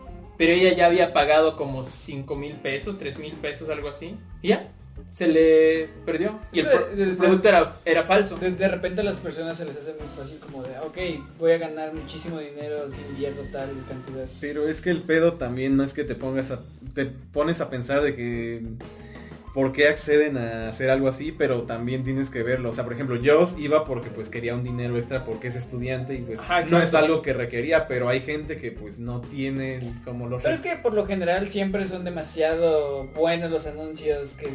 [0.40, 4.48] pero ella ya había pagado como 5 mil pesos, 3 mil pesos, algo así, y
[4.48, 4.70] ya,
[5.12, 6.38] se le perdió.
[6.50, 8.37] Y el, pro- De- de- el producto era, era falso.
[8.37, 10.98] De, de repente a las personas se les hace muy fácil como de, ok,
[11.38, 14.24] voy a ganar muchísimo dinero si invierto tal cantidad.
[14.40, 16.61] Pero es que el pedo también no es que te pongas a,
[16.94, 18.62] te pones a pensar de que
[19.53, 22.71] por qué acceden a hacer algo así, pero también tienes que verlo.
[22.71, 26.15] O sea, por ejemplo, yo iba porque pues quería un dinero extra porque es estudiante
[26.15, 29.94] y pues Ajá, no es algo que requería, pero hay gente que pues no tiene
[30.05, 34.48] como los Pero es que por lo general siempre son demasiado buenos los anuncios que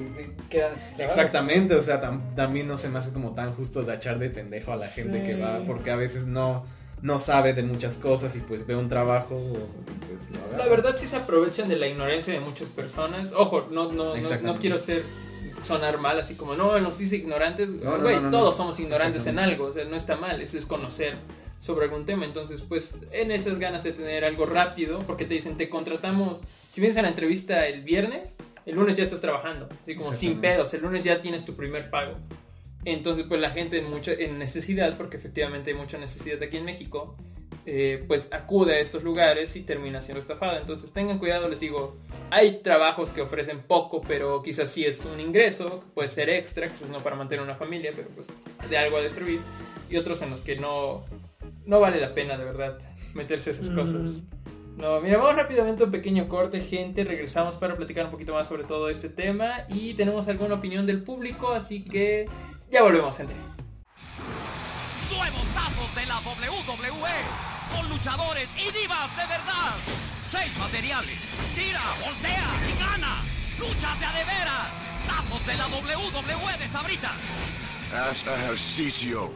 [0.49, 1.17] que dan esos trabajos.
[1.17, 4.29] Exactamente, o sea, tam- también no se me hace como tan justo de echar de
[4.29, 5.25] pendejo a la gente Sí.
[5.27, 6.65] que va, porque a veces no,
[7.01, 10.57] no sabe de muchas cosas y pues ve un trabajo, pues agarra.
[10.57, 13.31] La verdad sí se aprovechan de la ignorancia de muchas personas.
[13.33, 15.03] Ojo, no, no, no, no quiero ser
[15.61, 19.67] sonar mal así como no nos dice ignorantes no, güey todos somos ignorantes en algo
[19.67, 21.15] o sea no está mal es desconocer
[21.65, 22.25] sobre algún tema.
[22.25, 26.81] Entonces, pues en esas ganas de tener algo rápido, porque te dicen, te contratamos, si
[26.81, 28.35] vienes a la entrevista el viernes,
[28.65, 31.89] el lunes ya estás trabajando, así como sin pedos, el lunes ya tienes tu primer
[31.89, 32.15] pago.
[32.85, 36.65] Entonces, pues la gente en, mucha, en necesidad, porque efectivamente hay mucha necesidad aquí en
[36.65, 37.17] México,
[37.65, 40.59] eh, pues acude a estos lugares y termina siendo estafada.
[40.59, 41.97] Entonces tengan cuidado, les digo,
[42.29, 46.91] hay trabajos que ofrecen poco, pero quizás sí es un ingreso, puede ser extra, quizás
[46.91, 48.27] no para mantener una familia, pero pues
[48.69, 49.39] de algo ha de servir.
[49.89, 51.05] Y otros en los que no,
[51.65, 52.77] no vale la pena de verdad
[53.15, 53.75] meterse a esas Mm.
[53.75, 54.23] cosas.
[54.77, 57.03] No, mira, vamos rápidamente a un pequeño corte, gente.
[57.05, 61.01] Regresamos para platicar un poquito más sobre todo este tema y tenemos alguna opinión del
[61.01, 62.27] público, así que
[62.75, 63.33] ya volvemos, gente.
[65.09, 67.15] Nuevos tazos de la WWE.
[67.73, 69.75] Con luchadores y divas de verdad.
[70.27, 71.21] Seis materiales.
[71.55, 73.23] Tira, voltea y gana.
[73.57, 74.67] Luchas de a de veras.
[75.07, 77.15] Tazos de la WWE de Sabritas.
[78.09, 79.31] Ask a ejercicio.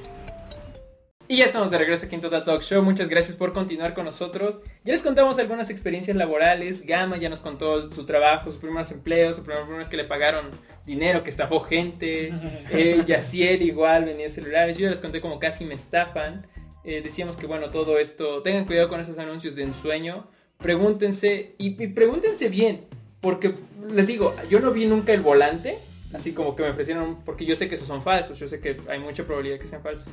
[1.32, 2.82] Y ya estamos de regreso aquí en Total Talk Show.
[2.82, 4.58] Muchas gracias por continuar con nosotros.
[4.84, 6.84] Ya les contamos algunas experiencias laborales.
[6.88, 10.06] Gama ya nos contó su trabajo, sus primeros empleos, su primer primera vez que le
[10.06, 10.50] pagaron
[10.88, 12.34] dinero, que estafó gente.
[12.72, 14.76] Eh, Yacier igual venía celulares.
[14.76, 16.48] Yo ya les conté como casi me estafan.
[16.84, 20.28] Eh, decíamos que bueno, todo esto, tengan cuidado con esos anuncios de ensueño.
[20.58, 22.88] Pregúntense y, y pregúntense bien.
[23.22, 23.54] Porque
[23.88, 25.78] les digo, yo no vi nunca el volante.
[26.12, 28.40] Así como que me ofrecieron, porque yo sé que esos son falsos.
[28.40, 30.08] Yo sé que hay mucha probabilidad que sean falsos.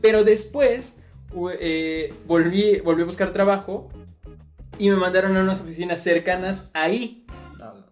[0.00, 0.96] Pero después
[1.60, 3.88] eh, volví, volví a buscar trabajo
[4.78, 7.24] y me mandaron a unas oficinas cercanas ahí.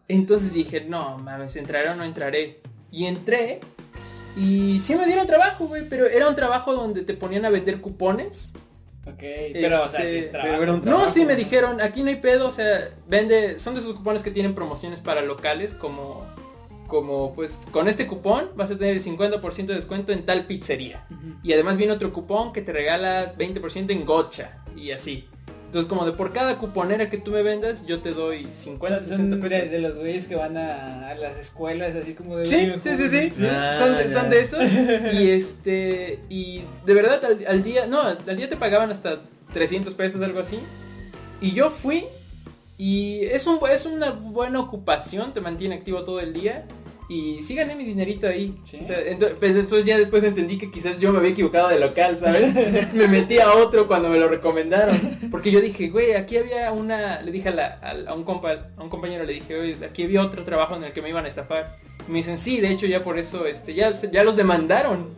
[0.08, 2.60] Entonces dije, no, mames, ¿entraré o no entraré?
[2.90, 3.60] Y entré
[4.36, 7.80] y sí me dieron trabajo, güey, pero era un trabajo donde te ponían a vender
[7.80, 8.52] cupones.
[9.06, 10.72] Ok, pero o sea, Este, es pero trabajo.
[10.74, 13.94] un No, sí me dijeron, aquí no hay pedo, o sea, vende, son de esos
[13.96, 16.24] cupones que tienen promociones para locales como,
[16.88, 21.06] como pues con este cupón vas a tener el 50% de descuento en tal pizzería.
[21.44, 25.26] Y además viene otro cupón que te regala 20% en gocha y así.
[25.66, 29.08] Entonces como de por cada cuponera que tú me vendas, yo te doy 50, Son
[29.10, 29.70] 60 de, pesos.
[29.70, 32.46] de los güeyes que van a, a las escuelas así como de...
[32.46, 33.46] Sí, "Oye, sí, sí, sí.
[33.46, 34.10] Ah, son, de, ya.
[34.20, 34.62] son de esos.
[35.12, 36.20] Y este.
[36.30, 37.86] Y de verdad al, al día.
[37.86, 39.20] No, al día te pagaban hasta
[39.52, 40.58] 300 pesos, algo así.
[41.42, 42.06] Y yo fui.
[42.78, 46.64] Y es, un, es una buena ocupación, te mantiene activo todo el día.
[47.10, 48.54] Y sí gané mi dinerito ahí.
[48.70, 48.80] Sí.
[48.82, 51.78] O sea, ento- pues, entonces ya después entendí que quizás yo me había equivocado de
[51.80, 52.52] local, ¿sabes?
[52.92, 55.18] me metí a otro cuando me lo recomendaron.
[55.30, 57.22] Porque yo dije, güey, aquí había una...
[57.22, 60.02] Le dije a, la- a- a un, compa, a un compañero, le dije, oye, aquí
[60.04, 61.76] había otro trabajo en el que me iban a estafar.
[62.06, 65.08] Y me dicen, sí, de hecho ya por eso, este, ya, ya los demandaron.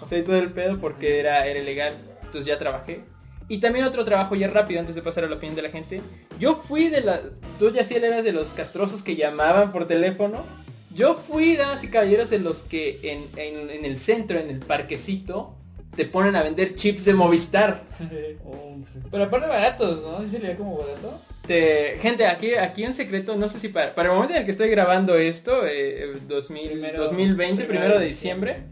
[0.00, 1.94] O sea, y todo el pedo porque era, era ilegal.
[2.22, 3.00] Entonces ya trabajé.
[3.48, 6.00] Y también otro trabajo ya rápido antes de pasar a la opinión de la gente.
[6.38, 7.20] Yo fui de la...
[7.58, 10.61] Tú ya sí eras de los castrosos que llamaban por teléfono.
[10.94, 14.58] Yo fui, damas y caballeros, de los que en, en- en el centro, en el
[14.60, 15.54] parquecito,
[15.96, 17.82] te ponen a vender chips de Movistar.
[19.10, 20.22] Pero aparte baratos, ¿no?
[20.24, 21.20] ¿Sí se le ve como barato?
[21.46, 24.44] Te- gente, aquí, aquí en secreto, no sé si para, para el momento en el
[24.44, 28.62] que estoy grabando esto, eh, 2000 Primero- 2020, primero primero de de diciembre,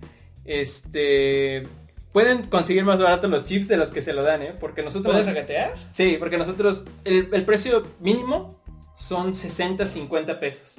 [0.44, 1.66] este...
[2.12, 4.52] Pueden conseguir más barato los chips de los que se lo dan, ¿eh?
[4.58, 5.12] Porque nosotros...
[5.14, 5.74] ¿Puedes regatear?
[5.92, 8.60] Sí, porque nosotros, el, el precio mínimo
[8.98, 10.74] son 60, 50 pesos.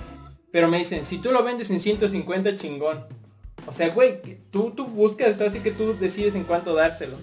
[0.51, 3.05] Pero me dicen, si tú lo vendes en 150, chingón.
[3.67, 7.17] O sea, güey, tú, tú buscas, así que tú decides en cuánto dárselo.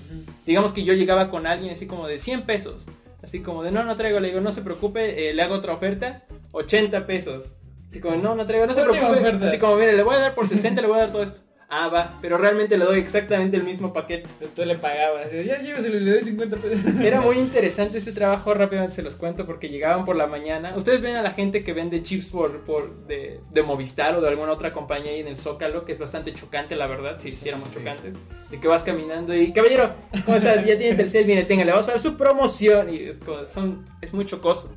[0.46, 2.84] Digamos que yo llegaba con alguien así como de 100 pesos.
[3.22, 5.74] Así como de, no, no traigo, le digo, no se preocupe, eh, le hago otra
[5.74, 7.52] oferta, 80 pesos.
[7.88, 9.18] Así como, no, no traigo, no se preocupe.
[9.18, 9.48] oferta.
[9.48, 11.40] Así como, mire, le voy a dar por 60, le voy a dar todo esto.
[11.70, 14.26] Ah, va, pero realmente le doy exactamente el mismo paquete.
[14.56, 16.94] Tú le pagabas, ya lléveselo y le doy 50 pesos.
[17.02, 20.72] Era muy interesante ese trabajo, rápidamente se los cuento porque llegaban por la mañana.
[20.76, 24.28] Ustedes ven a la gente que vende chips por, por de, de Movistar o de
[24.30, 27.70] alguna otra compañía ahí en el Zócalo, que es bastante chocante la verdad, si hiciéramos
[27.70, 28.14] chocantes.
[28.50, 29.92] De que vas caminando y, caballero,
[30.24, 30.64] ¿cómo estás?
[30.64, 32.94] Ya tiene Telcel, viene, tenga, le vamos a dar su promoción.
[32.94, 34.72] Y es, como- son, es muy chocoso.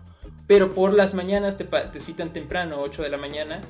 [0.46, 3.62] Pero por las mañanas te, te citan temprano, 8 de la mañana.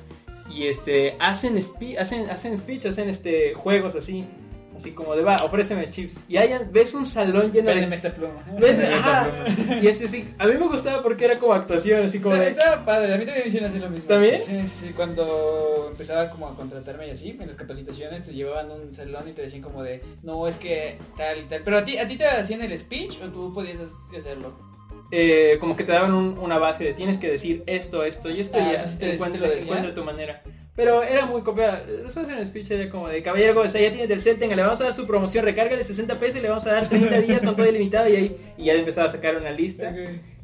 [0.54, 4.26] Y este, hacen, spe- hacen, hacen speech, hacen este, juegos así.
[4.74, 6.20] Así como de, va, ofréceme chips.
[6.28, 8.42] Y hay, ves un salón lleno de Véndeme esta pluma.
[8.58, 8.78] ¿Ves?
[8.78, 9.78] Esa Ajá.
[9.82, 12.50] Y ese sí, a mí me gustaba porque era como actuación, así como Está- de...
[12.52, 14.08] Estaba padre, a mí también me hicieron así lo mismo.
[14.08, 14.40] ¿También?
[14.40, 18.70] Sí, sí, sí, cuando empezaba como a contratarme y así, en las capacitaciones te llevaban
[18.70, 21.60] a un salón y te decían como de, no, es que tal y tal.
[21.64, 23.76] Pero a ti, a ti te hacían el speech o tú podías
[24.18, 24.71] hacerlo.
[25.14, 28.40] Eh, como que te daban un- una base de tienes que decir esto, esto y
[28.40, 29.32] esto Ah, y o sea, sí te- decían.
[29.60, 30.42] encuentra tu manera.
[30.74, 31.84] Pero era muy copiado.
[32.08, 33.78] Eso en el speech era como de caballero, ¿cómo está?
[33.78, 36.48] Ya tiene Telcel, tenga, le vamos a dar su promoción, recárgale 60 pesos y le
[36.48, 39.36] vamos a dar 30 días con todo ilimitado y ahí y ya empezaba a sacar
[39.36, 39.94] una lista.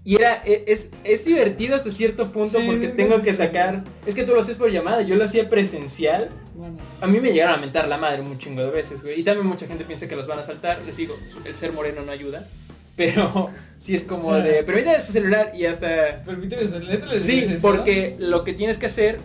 [0.04, 3.84] Y Y era, e- es, es divertido hasta cierto punto Sí, porque tengo que sacar.
[4.06, 6.28] Es que tú lo haces por llamada, yo lo hacía presencial.
[6.54, 9.18] Bueno, A mí me llegaron a mentar la madre un chingo de veces, güey.
[9.20, 10.78] Y también mucha gente piensa que los van a saltar.
[10.86, 12.46] Les digo, el ser moreno no ayuda.
[12.98, 16.22] Pero sí es como de, permítame su celular y hasta...
[16.26, 17.62] permíteme eso, ¿neta le Sí, eso?
[17.62, 19.20] porque lo que tienes que hacer,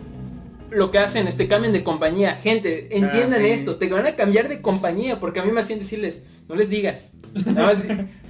[0.70, 2.36] lo que hacen es te cambian de compañía.
[2.36, 3.48] Gente, entiendan sí.
[3.48, 6.70] esto, te van a cambiar de compañía porque a mí me hacían decirles, no les
[6.70, 7.12] digas.
[7.44, 7.82] Nada más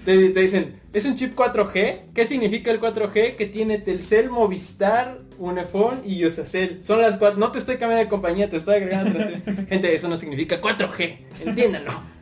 [0.05, 1.97] te, te dicen, es un chip 4G.
[2.15, 3.37] ¿Qué significa el 4G?
[3.37, 6.83] Que tiene Telcel, Movistar, Unifón y Usacell.
[6.83, 7.39] Son las cuatro.
[7.39, 9.19] No te estoy cambiando de compañía, te estoy agregando.
[9.69, 11.17] Gente, eso no significa 4G.
[11.45, 12.14] Entiéndanlo.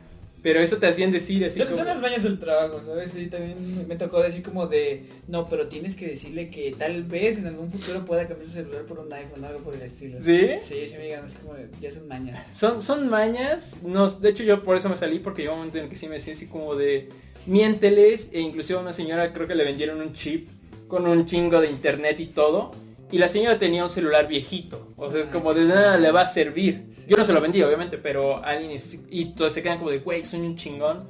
[0.43, 1.73] Pero eso te hacían decir así como...
[1.77, 3.11] son las mañas del trabajo, ¿sabes?
[3.11, 7.03] Sí, también me- me tocó decir como de, no, pero tienes que decirle que tal
[7.03, 9.81] vez en algún futuro pueda cambiar su celular por un iPhone o algo por el
[9.83, 10.19] estilo.
[10.21, 10.49] ¿Sí?
[10.59, 12.45] Sí, sí me digan así como de, ya son mañas.
[12.55, 15.77] Son, son mañas, no, de hecho yo por eso me salí porque llegó un momento
[15.77, 17.07] en el que sí me decía así como de
[17.45, 20.49] miénteles e inclusive a una señora creo que le vendieron un chip
[20.87, 22.71] con un chingo de internet y todo
[23.11, 26.27] y la señora tenía un celular viejito, o sea, como de nada le va a
[26.27, 26.87] servir.
[26.93, 27.05] Sí.
[27.09, 29.99] Yo no se lo vendí obviamente, pero alguien es- y todos se quedan como de,
[29.99, 31.07] güey, soy un chingón,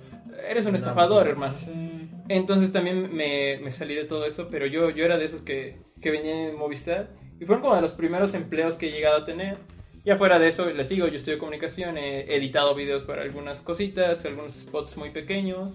[0.50, 1.54] eres un estafador hermano.
[1.64, 2.10] Sí.
[2.30, 5.78] Entonces también me, me salí de todo eso, pero yo, yo era de esos que,
[6.02, 9.26] que venían en Movistar y fueron como de los primeros empleos que he llegado a
[9.26, 9.58] tener.
[10.06, 14.26] Ya fuera de eso, les digo, yo estudio comunicación, he editado videos para algunas cositas,
[14.26, 15.72] algunos spots muy pequeños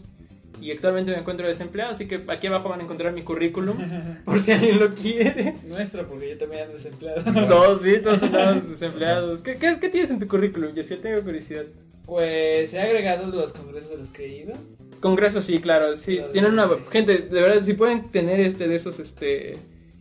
[0.61, 3.79] y actualmente me encuentro desempleado, así que aquí abajo van a encontrar mi currículum
[4.25, 5.55] por si alguien lo quiere.
[5.67, 7.23] Nuestro, porque yo también ando desempleado.
[7.49, 9.41] Todos, sí, todos andamos desempleados.
[9.43, 10.75] ¿Qué, qué, qué tienes en tu currículum?
[10.75, 11.65] Yo sí tengo curiosidad.
[12.07, 14.55] Pues he agregado los congresos a los que he ido.
[15.01, 16.17] Congreso sí, claro, sí.
[16.17, 19.57] Claro, Tienen una gente, de verdad, si pueden tener este de esos, este,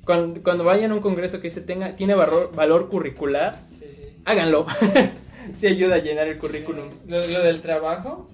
[0.05, 4.01] cuando, cuando vayan a un congreso que se tenga, tiene valor, valor curricular, Sí, sí.
[4.25, 4.65] háganlo.
[5.59, 6.89] sí ayuda a llenar el currículum.
[7.07, 8.29] Lo, lo del trabajo.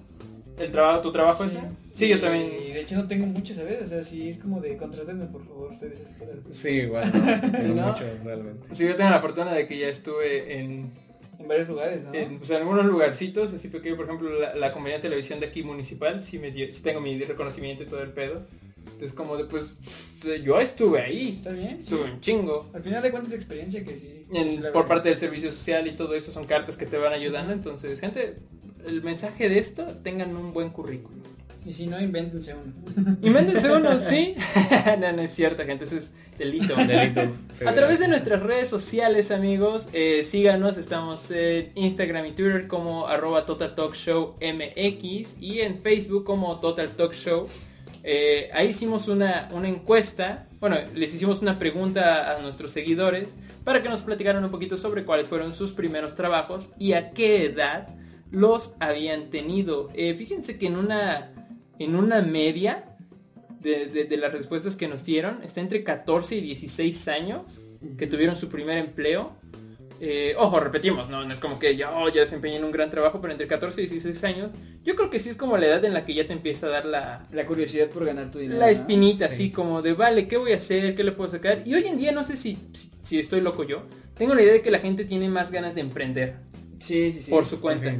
[0.58, 1.58] ¿El trabajo, tu trabajo ese?
[1.94, 2.50] Sí, yo Y también.
[2.50, 3.82] de hecho no tengo mucho, ¿sabes?
[3.84, 6.42] O sea, sí es como de contrátenme por favor, ustedes esperan.
[6.50, 7.10] Sí, igual.
[7.12, 7.88] No, tengo ¿no?
[7.92, 8.68] mucho realmente.
[8.74, 10.90] Sí, yo tengo la fortuna de que ya estuve en,
[11.38, 12.12] En varios lugares, ¿no?
[12.12, 15.46] en, pues, en algunos lugarcitos, así pequeño, por ejemplo, la, la compañía de televisión de
[15.46, 18.42] aquí municipal, sí me dio, sí tengo mi reconocimiento y todo el pedo.
[18.86, 19.72] Entonces como de pues,
[20.44, 21.76] yo estuve ahí, Está bien.
[21.78, 21.84] sí.
[21.84, 22.70] estuve un chingo.
[22.74, 24.22] Al final de cuentas experiencia que sí.
[24.32, 27.12] en- sí por parte del servicio social y todo eso son cartas que te van
[27.12, 27.52] ayudando.
[27.52, 28.34] Entonces, gente,
[28.86, 31.22] el mensaje de esto, tengan un buen currículum.
[31.66, 33.16] Y si no, invéntense uno.
[33.22, 34.34] Invéntense uno, ¿sí?
[35.00, 36.74] no, no es cierto, gente, eso es delito.
[36.76, 37.22] Delito
[37.66, 43.06] A través de nuestras redes sociales, amigos, eh, síganos, estamos en Instagram y Twitter como
[43.06, 47.48] arroba Total Talk Show MX y en Facebook como Total Talk Show.
[48.02, 53.30] Eh, ahí hicimos una, una encuesta, bueno, les hicimos una pregunta a nuestros seguidores
[53.64, 57.46] para que nos platicaran un poquito sobre cuáles fueron sus primeros trabajos y a qué
[57.46, 57.88] edad
[58.30, 59.88] los habían tenido.
[59.94, 61.30] Eh, fíjense que en una,
[61.78, 62.84] en una media
[63.60, 67.64] de, de- de las respuestas que nos dieron está entre 14 y 16 años
[67.98, 69.32] que tuvieron su primer empleo.
[70.00, 71.24] Eh, ojo, repetimos, ¿no?
[71.24, 74.24] no es como que ya desempeñé en un gran trabajo, pero entre 14 y 16
[74.24, 74.52] años,
[74.84, 76.70] yo creo que sí es como la edad en la que ya te empieza a
[76.70, 78.58] dar la, La curiosidad por ganar tu dinero.
[78.58, 79.34] la espinita, Sí.
[79.34, 80.94] así como de, vale, ¿qué voy a hacer?
[80.96, 81.62] ¿Qué le puedo sacar?
[81.64, 83.84] Y hoy en día no sé si, si, si estoy loco yo.
[84.18, 86.34] Tengo la idea de que la gente tiene más ganas de emprender
[86.84, 87.30] Sí, sí, sí.
[87.30, 87.92] por su cuenta.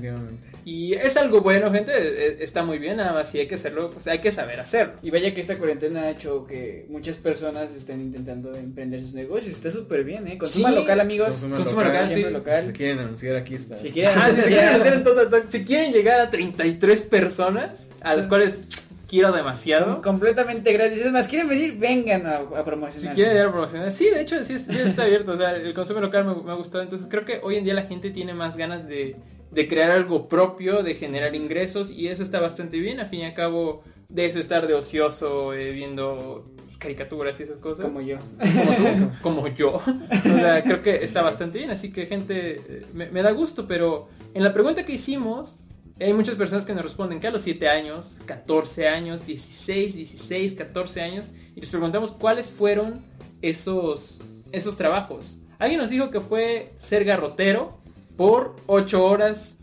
[0.67, 3.91] Y es algo bueno, gente, eh, está muy bien, nada más si hay que hacerlo,
[3.91, 4.95] pues hay que saber hacerlo.
[5.03, 9.55] Y vaya que esta cuarentena ha hecho que muchas personas estén intentando emprender sus negocios.
[9.57, 10.39] Está súper bien, ¿eh?
[10.39, 10.75] Consuma Sí.
[10.77, 11.29] local, amigos.
[11.29, 12.35] Consuma Consuma local, local, siempre sí.
[12.35, 12.67] local.
[12.67, 13.77] Si quieren anunciar aquí está.
[13.77, 17.89] Si quieren, Ah, si quieren hacer en Total Talk, si quieren llegar a 33 personas,
[18.01, 18.61] a las cuales
[19.09, 20.01] quiero demasiado.
[20.03, 20.99] completamente gratis.
[21.05, 23.15] Es más, quieren venir, vengan a, a Si promocionar.
[23.15, 23.91] quieren llegar a promocionar.
[23.91, 25.33] Sí, de hecho, sí, sí está abierto.
[25.33, 26.83] O sea, el consumo local me, me ha gustado.
[26.83, 29.17] Entonces creo que hoy en día la gente tiene más ganas de,
[29.51, 31.91] de crear algo propio, de generar ingresos.
[31.91, 33.01] Y eso está bastante bien.
[33.01, 36.45] A fin y a cabo, de eso estar de ocioso, eh, viendo
[36.79, 37.87] caricaturas y esas cosas.
[37.87, 38.19] Como yo.
[38.39, 39.75] como tú, como yo.
[39.77, 43.67] O sea, creo que está bastante bien, así que gente, eh, me, me da gusto,
[43.67, 45.55] pero en la pregunta que hicimos,
[46.01, 50.55] hay muchas personas que nos responden que a los 7 años, 14 años, 16, 16,
[50.55, 53.05] 14 años, y les preguntamos cuáles fueron
[53.43, 54.21] esos,
[54.51, 55.39] esos trabajos.
[55.59, 57.79] Alguien nos dijo que fue ser garrotero
[58.17, 59.57] por 8 horas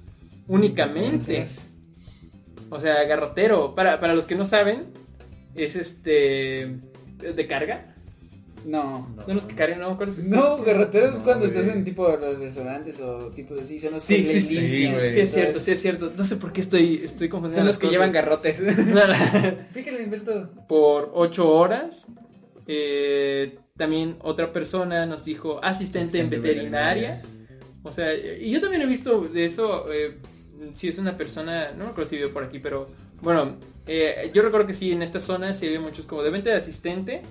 [0.48, 1.48] únicamente.
[2.70, 4.86] O sea, garrotero, para, para los que no saben,
[5.56, 6.80] es este
[7.18, 7.91] de carga.
[8.66, 9.08] No.
[9.26, 10.20] Son los que cargan, no, ¿cuál es?
[10.20, 11.58] No, garroteros es No, cuando güey.
[11.58, 14.94] estás en tipo los restaurantes o tipo así, son los Sí, que sí, sí, limpian,
[14.96, 15.14] güey.
[15.14, 16.12] sí, es cierto, sí es cierto.
[16.16, 17.62] No sé por qué estoy, estoy confundiendo.
[17.62, 17.92] Son los las que cosas.
[17.94, 18.62] llevan garrotes.
[20.06, 20.50] Humberto.
[20.68, 22.08] Por 8 horas.
[22.68, 27.22] Eh, también otra persona nos dijo asistente en veterinaria.
[27.84, 29.92] O sea, y yo también he visto de eso.
[29.92, 30.18] eh,
[30.76, 32.88] si es una persona, no me acuerdo si vive por aquí, pero
[33.22, 33.58] bueno,
[33.88, 36.58] eh, yo recuerdo que sí, en esta zona se ve muchos como de venta de
[36.58, 37.24] asistente.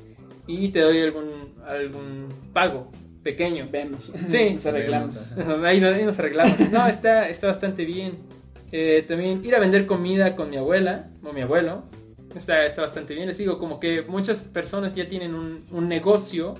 [0.46, 1.28] Y te doy algún,
[1.66, 2.90] algún pago
[3.22, 3.66] pequeño.
[3.70, 4.00] Vemos.
[4.28, 4.54] Sí.
[4.54, 5.34] Nos arreglamos.
[5.36, 6.58] Vemos, ahí, no- ahí nos arreglamos.
[6.70, 8.14] No, está, está bastante bien.
[8.72, 11.82] Eh, también ir a vender comida con mi abuela o mi abuelo.
[12.36, 13.26] Está, está bastante bien.
[13.26, 16.54] Les digo, como que muchas personas ya tienen un, un negocio.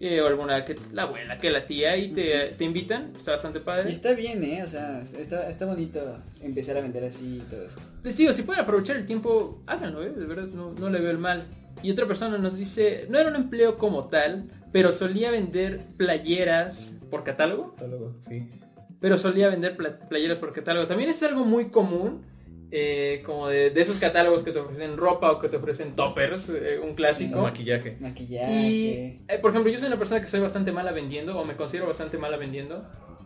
[0.00, 3.12] eh, o alguna que la abuela, que la tía y te, te invitan.
[3.16, 3.90] Está bastante Y padre.
[3.92, 4.62] está bien, ¿eh?
[4.64, 6.00] O sea, está, está bonito
[6.42, 7.80] empezar a vender así y todo esto.
[8.02, 10.10] Les digo, si pueden aprovechar el tiempo, háganlo, ¿eh?
[10.10, 11.44] De verdad, no, no le veo el mal.
[11.82, 16.94] Y otra persona nos dice, no era un empleo como tal, pero solía vender playeras
[17.10, 17.72] por catálogo.
[17.72, 18.48] Catálogo, sí.
[19.00, 20.86] pero solía vender pla- playeras por catálogo.
[20.86, 22.22] También es algo muy común,
[22.70, 26.48] eh, como de, de esos catálogos que te ofrecen ropa o que te ofrecen toppers,
[26.48, 27.42] eh, un clásico.
[27.42, 27.98] maquillaje.
[28.00, 28.52] Maquillaje.
[28.52, 31.54] Y, eh, por ejemplo, yo soy una persona que soy bastante mala vendiendo, o me
[31.54, 32.80] considero bastante mala vendiendo,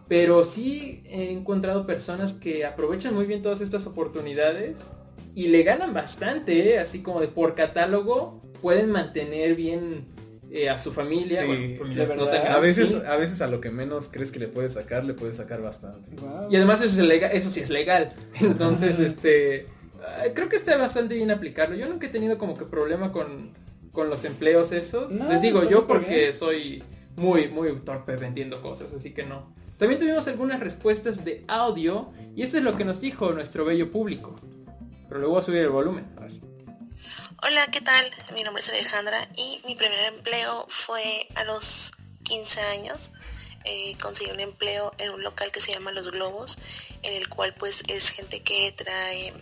[0.09, 4.91] pero sí he encontrado personas que aprovechan muy bien todas estas oportunidades
[5.35, 10.07] y le ganan bastante, eh, así como de por catálogo pueden mantener bien
[10.51, 11.43] eh, a su familia.
[11.43, 12.57] Sí, bueno, no tan verdad.
[12.57, 13.01] A veces, sí.
[13.07, 16.11] a veces a lo que menos crees que le puedes sacar, le puedes sacar bastante.
[16.51, 18.15] Y además eso, es legal, eso sí es legal.
[18.41, 19.67] Entonces, este,
[20.03, 21.77] ah, creo que está bastante bien aplicarlo.
[21.77, 23.51] Yo nunca he tenido como que problema con,
[23.93, 25.13] con los empleos esos.
[25.13, 26.35] No, Les digo está yo porque bien.
[26.35, 26.83] soy
[27.17, 29.53] muy, muy torpe vendiendo cosas, así que no.
[29.79, 33.91] También tuvimos algunas respuestas de audio y esto es lo que nos dijo nuestro bello
[33.91, 34.41] público.
[35.09, 36.07] Pero luego voy a subir el volumen.
[37.43, 38.11] Hola, ¿qué tal?
[38.35, 41.93] Mi nombre es Alejandra y mi primer empleo fue a los
[42.25, 43.13] 15 años.
[43.65, 46.59] Eh, conseguí un empleo en un local que se llama Los Globos,
[47.03, 49.33] en el cual pues es gente que trae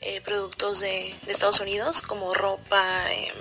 [0.00, 3.34] eh, productos de, Estados Unidos como ropa, em,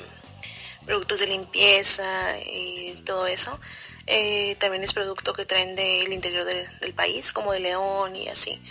[0.86, 3.60] productos de limpieza y todo eso.
[4.06, 8.62] Eh, también es producto que traen del interior del país, como de León y así.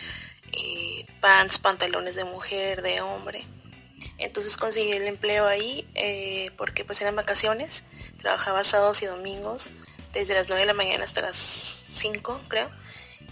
[0.52, 3.44] Eh, pants, pantalones de mujer, de hombre.
[4.18, 7.84] Entonces conseguí el empleo ahí eh, porque pues eran vacaciones.
[8.18, 9.70] Trabajaba sábados y domingos
[10.12, 12.70] desde las 9 de la mañana hasta las 5 creo.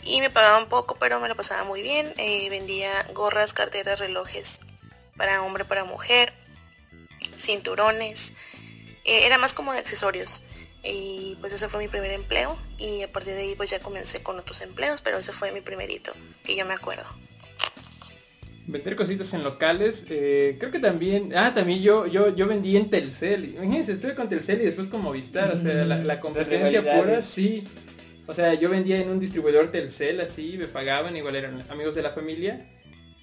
[0.02, 2.14] Y me pagaban poco pero me lo pasaba muy bien.
[2.18, 4.60] Eh, vendía gorras, carteras, relojes
[5.16, 6.32] para hombre, para mujer,
[7.38, 8.32] cinturones.
[9.04, 10.42] Eh, era más como de accesorios.
[10.88, 14.22] Y pues ese fue mi primer empleo y a partir de ahí pues ya comencé
[14.22, 16.12] con otros empleos, pero ese fue mi primerito,
[16.44, 17.04] que yo me acuerdo.
[18.68, 22.90] Vender cositas en locales, eh, creo que también, ah, también yo, yo, yo vendí en
[22.90, 27.22] Telcel, imagínense, estuve con Telcel y después con Movistar, o sea, la, la competencia pura,
[27.22, 27.64] sí,
[28.26, 32.02] o sea, yo vendía en un distribuidor Telcel, así, me pagaban, igual eran amigos de
[32.02, 32.66] la familia,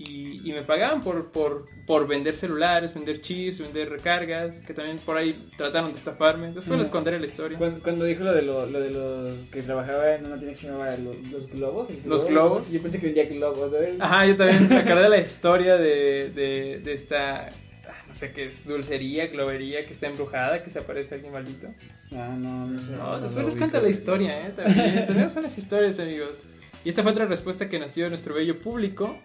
[0.08, 4.98] y, y me pagaban por, por, por vender celulares, vender chips, vender recargas, que también
[5.00, 7.58] por ahí trataron de estafarme, después les contaré la historia.
[7.58, 10.56] Cuando, cuando dijo lo de, lo, lo de los que trabajaba en una tienda que
[10.56, 11.90] se llamaba Los Globos.
[12.06, 12.72] Los globo, globos.
[12.72, 13.72] Yo pensé que vendía globos.
[13.72, 14.04] ¿no?
[14.04, 18.32] Ajá, yo también me acordé de la historia de, de, de esta, ah, no sé
[18.32, 21.68] qué es, dulcería, globería que está embrujada, que se aparece alguien maldito.
[22.12, 22.92] Ah, no, no sé.
[22.92, 24.54] No, después les cuento la historia, ¿eh?
[24.56, 25.08] También.
[25.08, 26.40] Tenemos unas historias, amigos.
[26.86, 29.18] Y esta fue otra respuesta que nos dio nuestro bello público.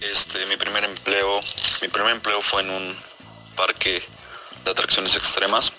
[0.00, 1.40] Este, mi primer empleo,
[1.82, 2.96] mi primer empleo fue en un
[3.54, 4.02] parque
[4.64, 5.72] de atracciones extremas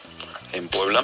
[0.51, 1.03] en Puebla,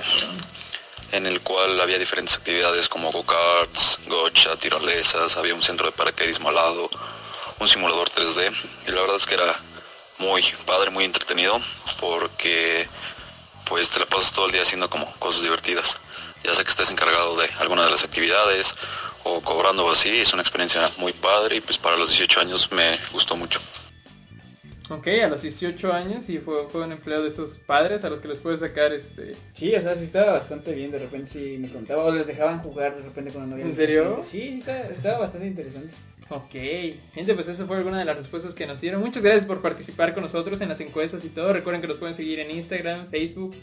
[1.11, 6.49] en el cual había diferentes actividades como go-karts, gocha, tirolesas, había un centro de paracaidismo
[6.49, 6.91] al lado,
[7.59, 8.53] un simulador 3D,
[8.87, 9.59] y la verdad es que era
[10.19, 11.59] muy padre, muy entretenido,
[11.99, 12.87] porque
[13.65, 15.97] pues te la pasas todo el día haciendo como cosas divertidas.
[16.43, 18.75] Ya sea que estés encargado de alguna de las actividades
[19.27, 22.71] o cobrando o así, es una experiencia muy padre y pues para los 18 años
[22.71, 23.59] me gustó mucho.
[24.89, 28.21] Ok, a los 18 años y fue, fue un empleo de esos padres a los
[28.21, 29.35] que les puedes sacar este...
[29.53, 32.59] Sí, o sea, sí estaba bastante bien, de repente sí me contaba, o les dejaban
[32.63, 34.19] jugar de repente cuando no había ¿En serio?
[34.21, 35.93] Sí, sí, estaba, estaba bastante interesante.
[36.29, 36.51] Ok,
[37.13, 39.01] gente, pues esa fue alguna de las respuestas que nos dieron.
[39.01, 41.53] Muchas gracias por participar con nosotros en las encuestas y todo.
[41.53, 43.55] Recuerden que nos pueden seguir en Instagram, Facebook,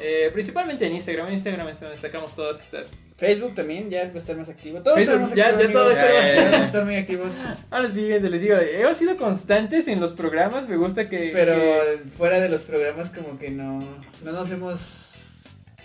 [0.00, 1.28] eh, principalmente en Instagram.
[1.28, 2.96] En Instagram es donde sacamos todas estas...
[3.16, 4.80] Facebook también ya va a estar más activo.
[4.82, 6.04] Todos Facebook, estamos ya- activos, ya todo amigos.
[6.04, 7.32] está- Ya vamos a estar muy activos.
[7.70, 10.68] Ahora sí, gente, les digo, hemos sido constantes en los programas.
[10.68, 11.30] Me gusta que...
[11.32, 13.80] Pero que- fuera de los programas como que no,
[14.22, 15.05] no nos hemos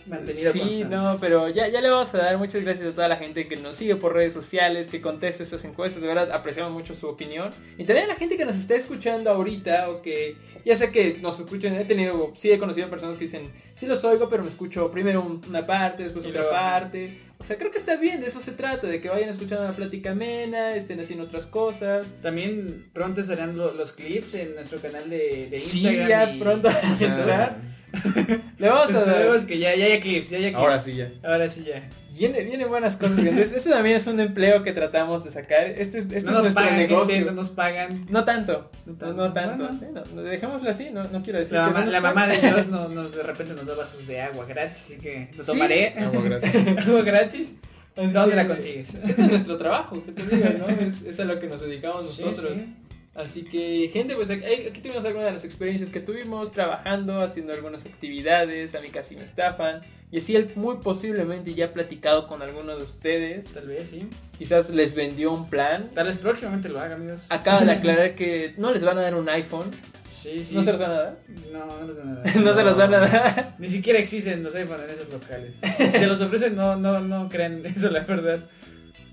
[0.07, 0.89] mantenido Sí, constantes.
[0.89, 3.55] no, pero ya, ya le vamos a dar muchas gracias a toda la gente que
[3.57, 7.51] nos sigue por redes sociales, que contesta estas encuestas, de verdad apreciamos mucho su opinión.
[7.77, 10.35] Y también a la gente que nos está escuchando ahorita o que
[10.65, 13.43] ya sé que nos escuchan, he tenido, sí he conocido personas que dicen,
[13.75, 17.17] sí los oigo, pero me escucho primero un- una parte, después Y otra luego- parte.
[17.39, 19.71] O sea, creo que está bien, de eso se trata, de que vayan escuchando la
[19.75, 22.05] plática amena, estén haciendo otras cosas.
[22.21, 26.07] También pronto estarán lo- los clips en nuestro canal de, de Sí, Instagram.
[26.07, 27.57] ya y- pronto van a estar.
[28.57, 29.45] Le vamos a dar.
[29.47, 30.55] que ya, ya haya clips, ya clips.
[30.55, 31.11] Ahora sí ya.
[31.23, 31.89] Ahora sí ya.
[32.17, 33.17] Viene, vienen buenas cosas.
[33.19, 35.63] Entonces, este también es un empleo que tratamos de sacar.
[35.65, 37.07] Este, es- este no es nos nuestro pagan, negocio.
[37.15, 38.05] gente, no nos pagan.
[38.09, 39.13] No tanto, No tanto.
[39.15, 39.63] no tanto.
[39.63, 39.79] Bueno.
[39.79, 42.01] Sí, no, no, dejémoslo así, no, no quiero decir La que mamá, no nos la
[42.01, 42.37] mamá de.
[42.39, 45.51] Dios no, nos, de repente nos da vasos de agua gratis, así que lo Sí.
[45.51, 45.95] tomaré.
[45.97, 46.55] Agua gratis.
[46.87, 47.53] agua gratis.
[47.95, 48.93] Así ¿Dónde que la consigues?
[48.93, 50.67] Este es nuestro trabajo, que te digo, ¿no?
[50.69, 52.53] Es, es a lo que nos dedicamos Sí, nosotros.
[52.55, 52.73] sí.
[53.13, 54.45] Así que, gente, pues aquí,
[54.81, 59.25] tuvimos algunas de las experiencias que tuvimos trabajando, haciendo algunas actividades, a mí casi me
[59.25, 59.81] estafan.
[60.11, 63.47] Y así él muy posiblemente ya ha platicado con alguno de ustedes.
[63.47, 64.07] Tal vez, sí.
[64.37, 65.89] Quizás les vendió un plan.
[65.93, 67.21] Tal vez próximamente lo haga, amigos.
[67.29, 69.71] Acaba de aclarar que no les van a dar un iPhone.
[70.13, 70.53] Sí, sí.
[70.53, 71.17] ¿No se los van a dar?
[71.51, 72.35] No, no les van a dar.
[72.35, 73.55] no se los van a dar.
[73.59, 75.59] Ni siquiera existen los iPhone en esos locales.
[75.77, 78.41] Si se los ofrecen, no, no, no crean eso, la verdad.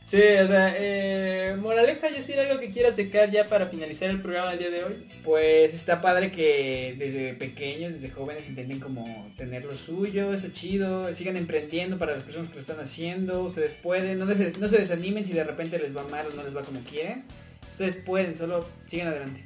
[0.08, 4.52] Sí, o sea, eh, moraleja, decir algo que quieras dejar ya para finalizar el programa
[4.52, 5.06] del día de hoy.
[5.22, 11.14] Pues está padre que desde pequeños, desde jóvenes intenten como tener lo suyo, está chido,
[11.14, 14.78] sigan emprendiendo para las personas que lo están haciendo, ustedes pueden, no, des- no se
[14.78, 17.24] desanimen si de repente les va mal o no les va como quieren.
[17.70, 19.44] Ustedes pueden, solo sigan adelante.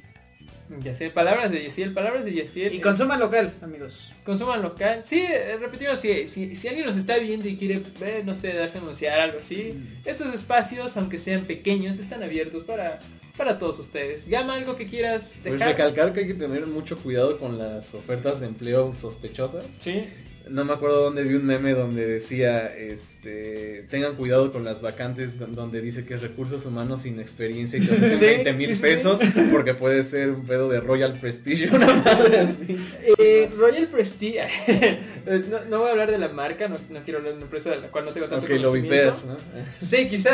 [0.81, 2.73] Yaciel, palabras de Yaciel, palabras de Yaciel.
[2.73, 4.13] Y consuman local, amigos.
[4.23, 5.01] Consuman local.
[5.03, 8.53] Sí, eh, repetimos, si, si, si alguien nos está viendo y quiere, eh, no sé,
[8.53, 9.73] darse a anunciar algo así,
[10.05, 12.99] estos espacios, aunque sean pequeños, están abiertos para,
[13.37, 14.27] para todos ustedes.
[14.27, 15.69] Llama algo que quieras Pues dejar.
[15.69, 19.65] recalcar que hay que tener mucho cuidado con las ofertas de empleo sospechosas.
[19.79, 20.05] sí.
[20.49, 25.39] No me acuerdo dónde vi un meme donde decía, este, tengan cuidado con las vacantes
[25.39, 28.67] don- donde dice que es recursos humanos sin experiencia y te ofrecen Sí, 20 mil
[28.67, 29.21] sí, sí, pesos
[29.53, 32.77] porque puede ser un pedo de Royal Prestige una madre así.
[33.19, 34.41] Eh, Royal Prestige.
[35.25, 37.45] Eh, no, no voy a hablar de la marca, no, no quiero hablar de una
[37.45, 38.95] empresa de la cual no tengo tanto Ok, lo conocimiento.
[39.13, 39.37] vipeas, ¿no?
[39.87, 40.31] Sí, quizá.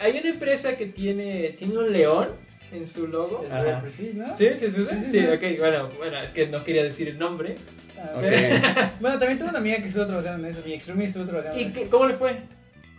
[0.00, 2.28] hay una empresa que tiene, tiene un león
[2.72, 3.44] en su logo.
[3.44, 3.52] Es.
[3.52, 4.34] Royal Prestige, ¿no?
[4.38, 5.26] Sí, sí, sí, sí, Sí, sí, sí, sí.
[5.26, 7.56] ok, bueno, bueno, es que no quería decir el nombre.
[9.00, 11.58] Bueno, también tuve una amiga que estuvo trabajando en eso, mi ex roomie estuvo trabajando
[11.58, 11.80] ¿Y en eso.
[11.90, 12.36] cómo le fue?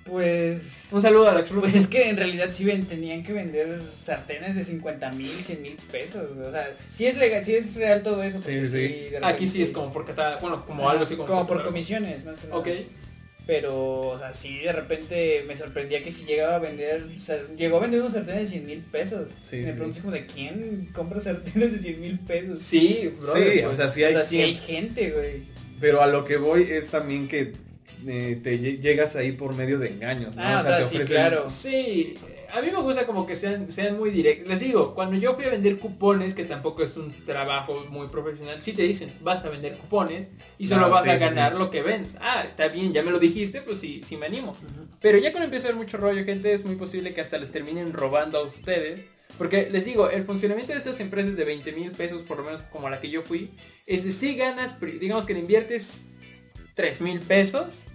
[0.05, 0.89] Pues...
[0.91, 3.79] Un saludo a la ex Pues es que en realidad sí ven- tenían que vender
[4.03, 6.29] sartenes de 50 mil, 100 mil pesos.
[6.45, 8.37] O sea, sí es legal, sí es real todo eso.
[8.39, 9.15] porque Sí, sí.
[9.21, 12.37] Aquí sí es como por cata- bueno, como algo así como, Como por comisiones, más
[12.37, 12.59] que nada.
[12.59, 12.67] Ok.
[13.45, 17.37] Pero, o sea, sí de repente me sorprendía que si llegaba a vender, o sea,
[17.57, 19.29] llegó a vender unos sartenes de 100 mil pesos.
[19.49, 19.71] Sí, me sí.
[19.73, 22.59] pregunto como de quién compra sartenes de 100 mil pesos.
[22.59, 25.31] Sí, brother, Sí, o sea, sí o hay sea, sí quien- hay gente, güey.
[25.81, 27.51] Pero a lo que voy es también que
[28.07, 30.41] eh, te lle- llegas ahí por medio de engaños, ¿no?
[30.43, 31.49] Ah, o sea, sí, claro.
[31.49, 32.15] Sí,
[32.53, 34.47] a mí me gusta como que sean, sean muy directos.
[34.47, 38.61] Les digo, cuando yo fui a vender cupones, que tampoco es un trabajo muy profesional,
[38.61, 40.27] sí te dicen, vas a vender cupones
[40.59, 41.57] y solo Ah, vas sí, a ganar sí.
[41.59, 42.15] lo que vendes.
[42.21, 44.53] Ah, está bien, ya me lo dijiste, pues sí, sí me animo.
[45.01, 47.51] Pero ya cuando empieza a haber mucho rollo, gente, es muy posible que hasta les
[47.51, 49.01] terminen robando a ustedes.
[49.37, 52.61] Porque les digo, el funcionamiento de estas empresas de 20 mil pesos, por lo menos
[52.71, 53.49] como la que yo fui,
[53.87, 56.05] es de si ganas, digamos que le inviertes
[56.75, 57.85] 3 mil pesos,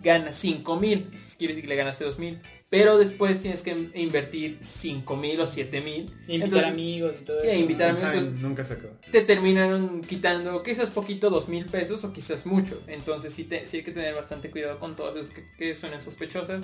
[0.00, 2.40] ganas 5 mil, quiere decir que le ganaste 2 mil,
[2.78, 6.00] pero después tienes que invertir 5 mil o 7 mil.
[6.26, 7.56] Invitar Entonces, amigos y todo y eso.
[7.60, 8.08] invitar amigos.
[8.12, 8.94] Ay, entonces- nunca se acaba.
[9.10, 12.82] te terminan quitando quizás poquito dos mil pesos o quizás mucho.
[12.88, 16.00] Entonces sí, te- sí hay que tener bastante cuidado con todos esos que, que suenan
[16.00, 16.62] sospechosas.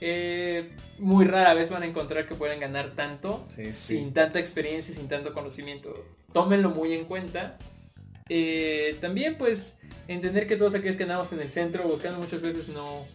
[0.00, 3.72] Eh, muy rara vez van a encontrar que pueden ganar tanto Sí, sí.
[3.98, 6.04] sin tanta experiencia y sin tanto conocimiento.
[6.32, 7.58] Tómenlo muy en cuenta.
[8.28, 12.68] Eh, también pues entender que todos aquellos que andamos en el centro buscando muchas veces
[12.68, 13.06] no...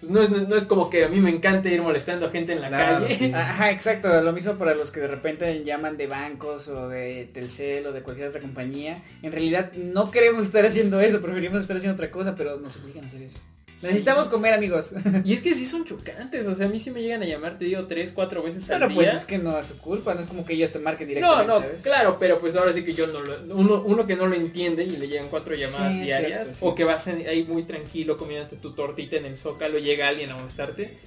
[0.00, 2.52] pues, no, es, no es como que a mí me encanta ir molestando a gente
[2.52, 3.14] en la Claro, calle.
[3.18, 3.32] sí.
[3.34, 7.86] Ajá, exacto, lo mismo para los que de repente llaman de bancos o de Telcel
[7.86, 9.02] o de cualquier otra compañía.
[9.22, 13.04] En realidad no queremos estar haciendo eso, preferimos estar haciendo otra cosa, pero nos obligan
[13.04, 13.40] a hacer eso.
[13.82, 14.90] Necesitamos comer, amigos.
[15.24, 17.58] Y es que sí son chocantes, o sea, a mí sí me llegan a llamar,
[17.58, 18.96] te digo, tres, cuatro veces al Pero día.
[18.96, 21.14] pues es que no es su culpa, no es como que ellos te marquen No,
[21.14, 21.82] directamente, no, ¿sabes?
[21.82, 23.54] claro, pero pues ahora sí que yo no lo...
[23.56, 26.58] Uno, uno que no lo entiende y le llegan cuatro llamadas Sí, diarias, cierto, sí.
[26.60, 30.30] o que vas en- ahí muy tranquilo comiéndote tu tortita en el zócalo, llega alguien
[30.30, 30.98] a molestarte,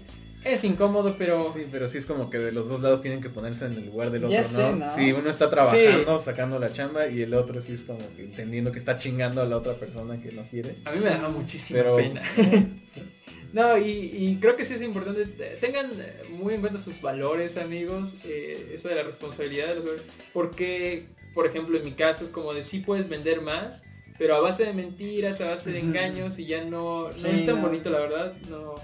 [0.43, 1.51] es incómodo, pero...
[1.53, 3.85] Sí, pero sí es como que de los dos lados tienen que ponerse en el
[3.85, 4.47] lugar del otro, Ya ¿no?
[4.47, 4.95] sé, ¿no?
[4.95, 8.71] Sí, uno está trabajando, sacando la chamba y el otro sí es como que entendiendo
[8.71, 10.75] que está chingando a la otra persona que no quiere.
[10.85, 12.21] A mí me da muchísima Pero- pena.
[13.53, 15.25] no, y, y creo que sí es importante.
[15.25, 15.91] te- Tengan
[16.29, 18.15] muy en cuenta sus valores, amigos.
[18.23, 20.05] eh, eso de la responsabilidad de los valores.
[20.33, 23.83] Porque, por ejemplo, en mi caso es como de sí puedes vender más,
[24.17, 27.45] pero a base de mentiras, a base de engaños y ya no, no Sí, es
[27.45, 27.67] tan no.
[27.67, 28.33] bonito, la verdad.
[28.49, 28.75] No.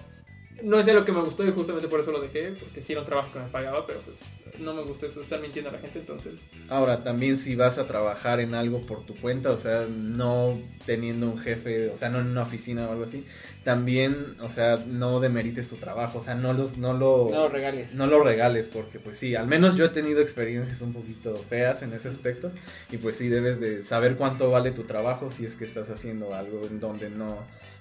[0.64, 2.94] No es de lo que me gustó y justamente por eso lo dejé, porque sí
[2.94, 4.22] era un trabajo que me pagaba, pero pues
[4.60, 6.48] no me gusta eso, estar mintiendo a la gente, entonces...
[6.70, 11.28] Ahora, también si vas a trabajar en algo por tu cuenta, o sea, no teniendo
[11.30, 13.24] un jefe, o sea, no en una oficina o algo así,
[13.64, 17.94] también, o sea, no demerites tu trabajo, o sea, no los, no lo, No regales.
[17.94, 21.82] no lo regales, porque pues sí, al menos yo he tenido experiencias un poquito feas
[21.84, 22.52] en ese aspecto,
[22.92, 26.34] y pues sí debes de saber cuánto vale tu trabajo si es que estás haciendo
[26.34, 27.40] algo en donde no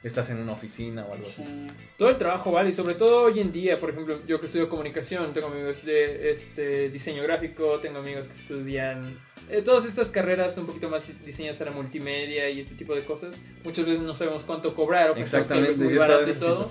[0.09, 1.43] estás en una oficina o algo así.
[1.97, 4.69] Todo el trabajo vale y sobre todo hoy en día, por ejemplo, yo que estudio
[4.69, 10.57] comunicación, tengo amigos de este diseño gráfico, tengo amigos que estudian eh, todas estas carreras
[10.59, 13.35] un poquito más diseñadas para multimedia y este tipo de cosas.
[13.65, 16.71] Muchas veces no sabemos cuánto cobrar o algo es muy barato y todo.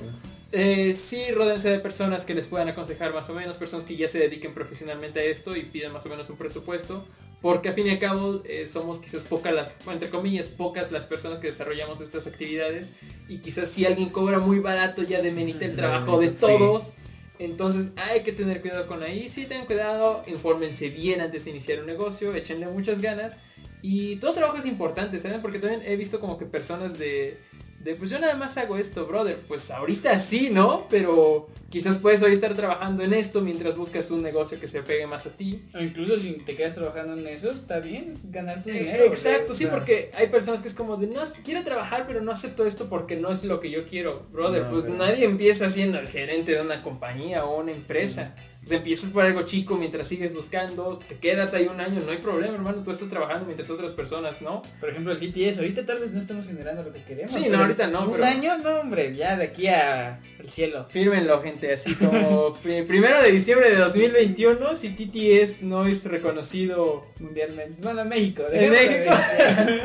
[0.51, 4.07] Eh, sí, ródense de personas que les puedan aconsejar más o menos, personas que ya
[4.07, 7.05] se dediquen profesionalmente a esto y piden más o menos un presupuesto,
[7.41, 11.05] porque a fin y al cabo eh, somos quizás pocas las, entre comillas, pocas las
[11.05, 12.87] personas que desarrollamos estas actividades
[13.27, 16.35] y quizás si alguien cobra muy barato ya demerita el trabajo de Sí.
[16.39, 16.93] todos.
[17.37, 21.79] Entonces hay que tener cuidado con ahí, sí tengan cuidado, infórmense bien antes de iniciar
[21.81, 23.33] un negocio, échenle muchas ganas
[23.81, 25.41] y todo trabajo es importante, ¿saben?
[25.41, 27.37] Porque también he visto como que personas de,
[27.85, 30.87] de pues yo nada más hago esto, brother, pues ahorita sí, ¿no?
[30.89, 35.05] Pero quizás puedes hoy estar trabajando en esto mientras buscas un negocio que se pegue
[35.05, 35.61] más a ti.
[35.71, 39.03] O incluso si te quedas trabajando en eso, está bien, es ganar tu dinero.
[39.03, 42.21] Eh, Exacto, o sí, porque hay personas que es como de, no, quiero trabajar, pero
[42.21, 44.23] no acepto esto porque no es lo que yo quiero.
[44.31, 48.33] Brother, No, pues pero- nadie empieza siendo el gerente de una compañía o una empresa.
[48.65, 52.17] Pues empiezas por algo chico mientras sigues buscando, te quedas ahí un año, no hay
[52.17, 54.63] problema, hermano, tú estás trabajando mientras otras personas, ¿no?
[54.79, 57.31] Por ejemplo, el GTS, ahorita tal vez no estamos generando lo que queremos.
[57.31, 60.87] Sí, no, ahorita no, Un pero- año, no, hombre, ya de aquí a el cielo.
[60.89, 67.05] Fírmenlo, gente, así como pri- primero de diciembre de 2021, si TTS no es reconocido
[67.19, 67.75] Mundialmente.
[67.83, 68.45] Bueno, México.
[68.51, 69.13] en México,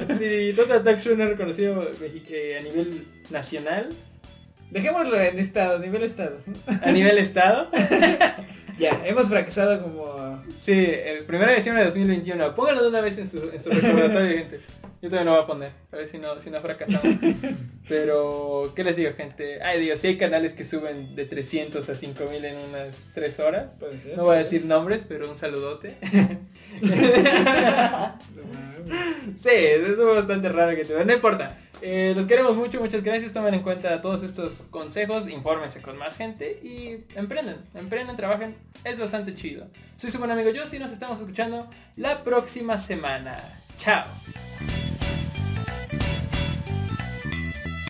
[0.19, 3.91] si Total Talk Show no es reconocido eh, a nivel nacional,
[4.71, 6.37] Dejémoslo en estado, nivel estado.
[6.83, 7.69] a nivel estado,
[8.81, 10.43] Ya, hemos fracasado como...
[10.59, 13.69] sí, el primero de diciembre de 2021, pónganlo de una vez en su, en su
[13.71, 14.61] recordatorio, gente.
[15.03, 17.17] Yo también lo voy a poner, a ver si no, si no fracasamos.
[17.89, 19.63] Pero, ¿qué les digo, gente?
[19.63, 23.73] Ay, digo, si hay canales que suben de 300 a 5000 en unas 3 horas.
[23.79, 24.17] Puede ser.
[24.17, 25.97] No voy a decir nombres, pero un saludote.
[29.37, 31.07] Sí, es bastante raro que te vean.
[31.07, 31.59] No importa.
[31.83, 33.33] Eh, los queremos mucho, muchas gracias.
[33.33, 38.57] Tomen en cuenta todos estos consejos, infórmense con más gente y emprenden, emprenden, trabajen.
[38.85, 39.67] Es bastante chido.
[39.97, 43.63] Soy su buen amigo yo y nos estamos escuchando la próxima semana.
[43.77, 44.05] Chao.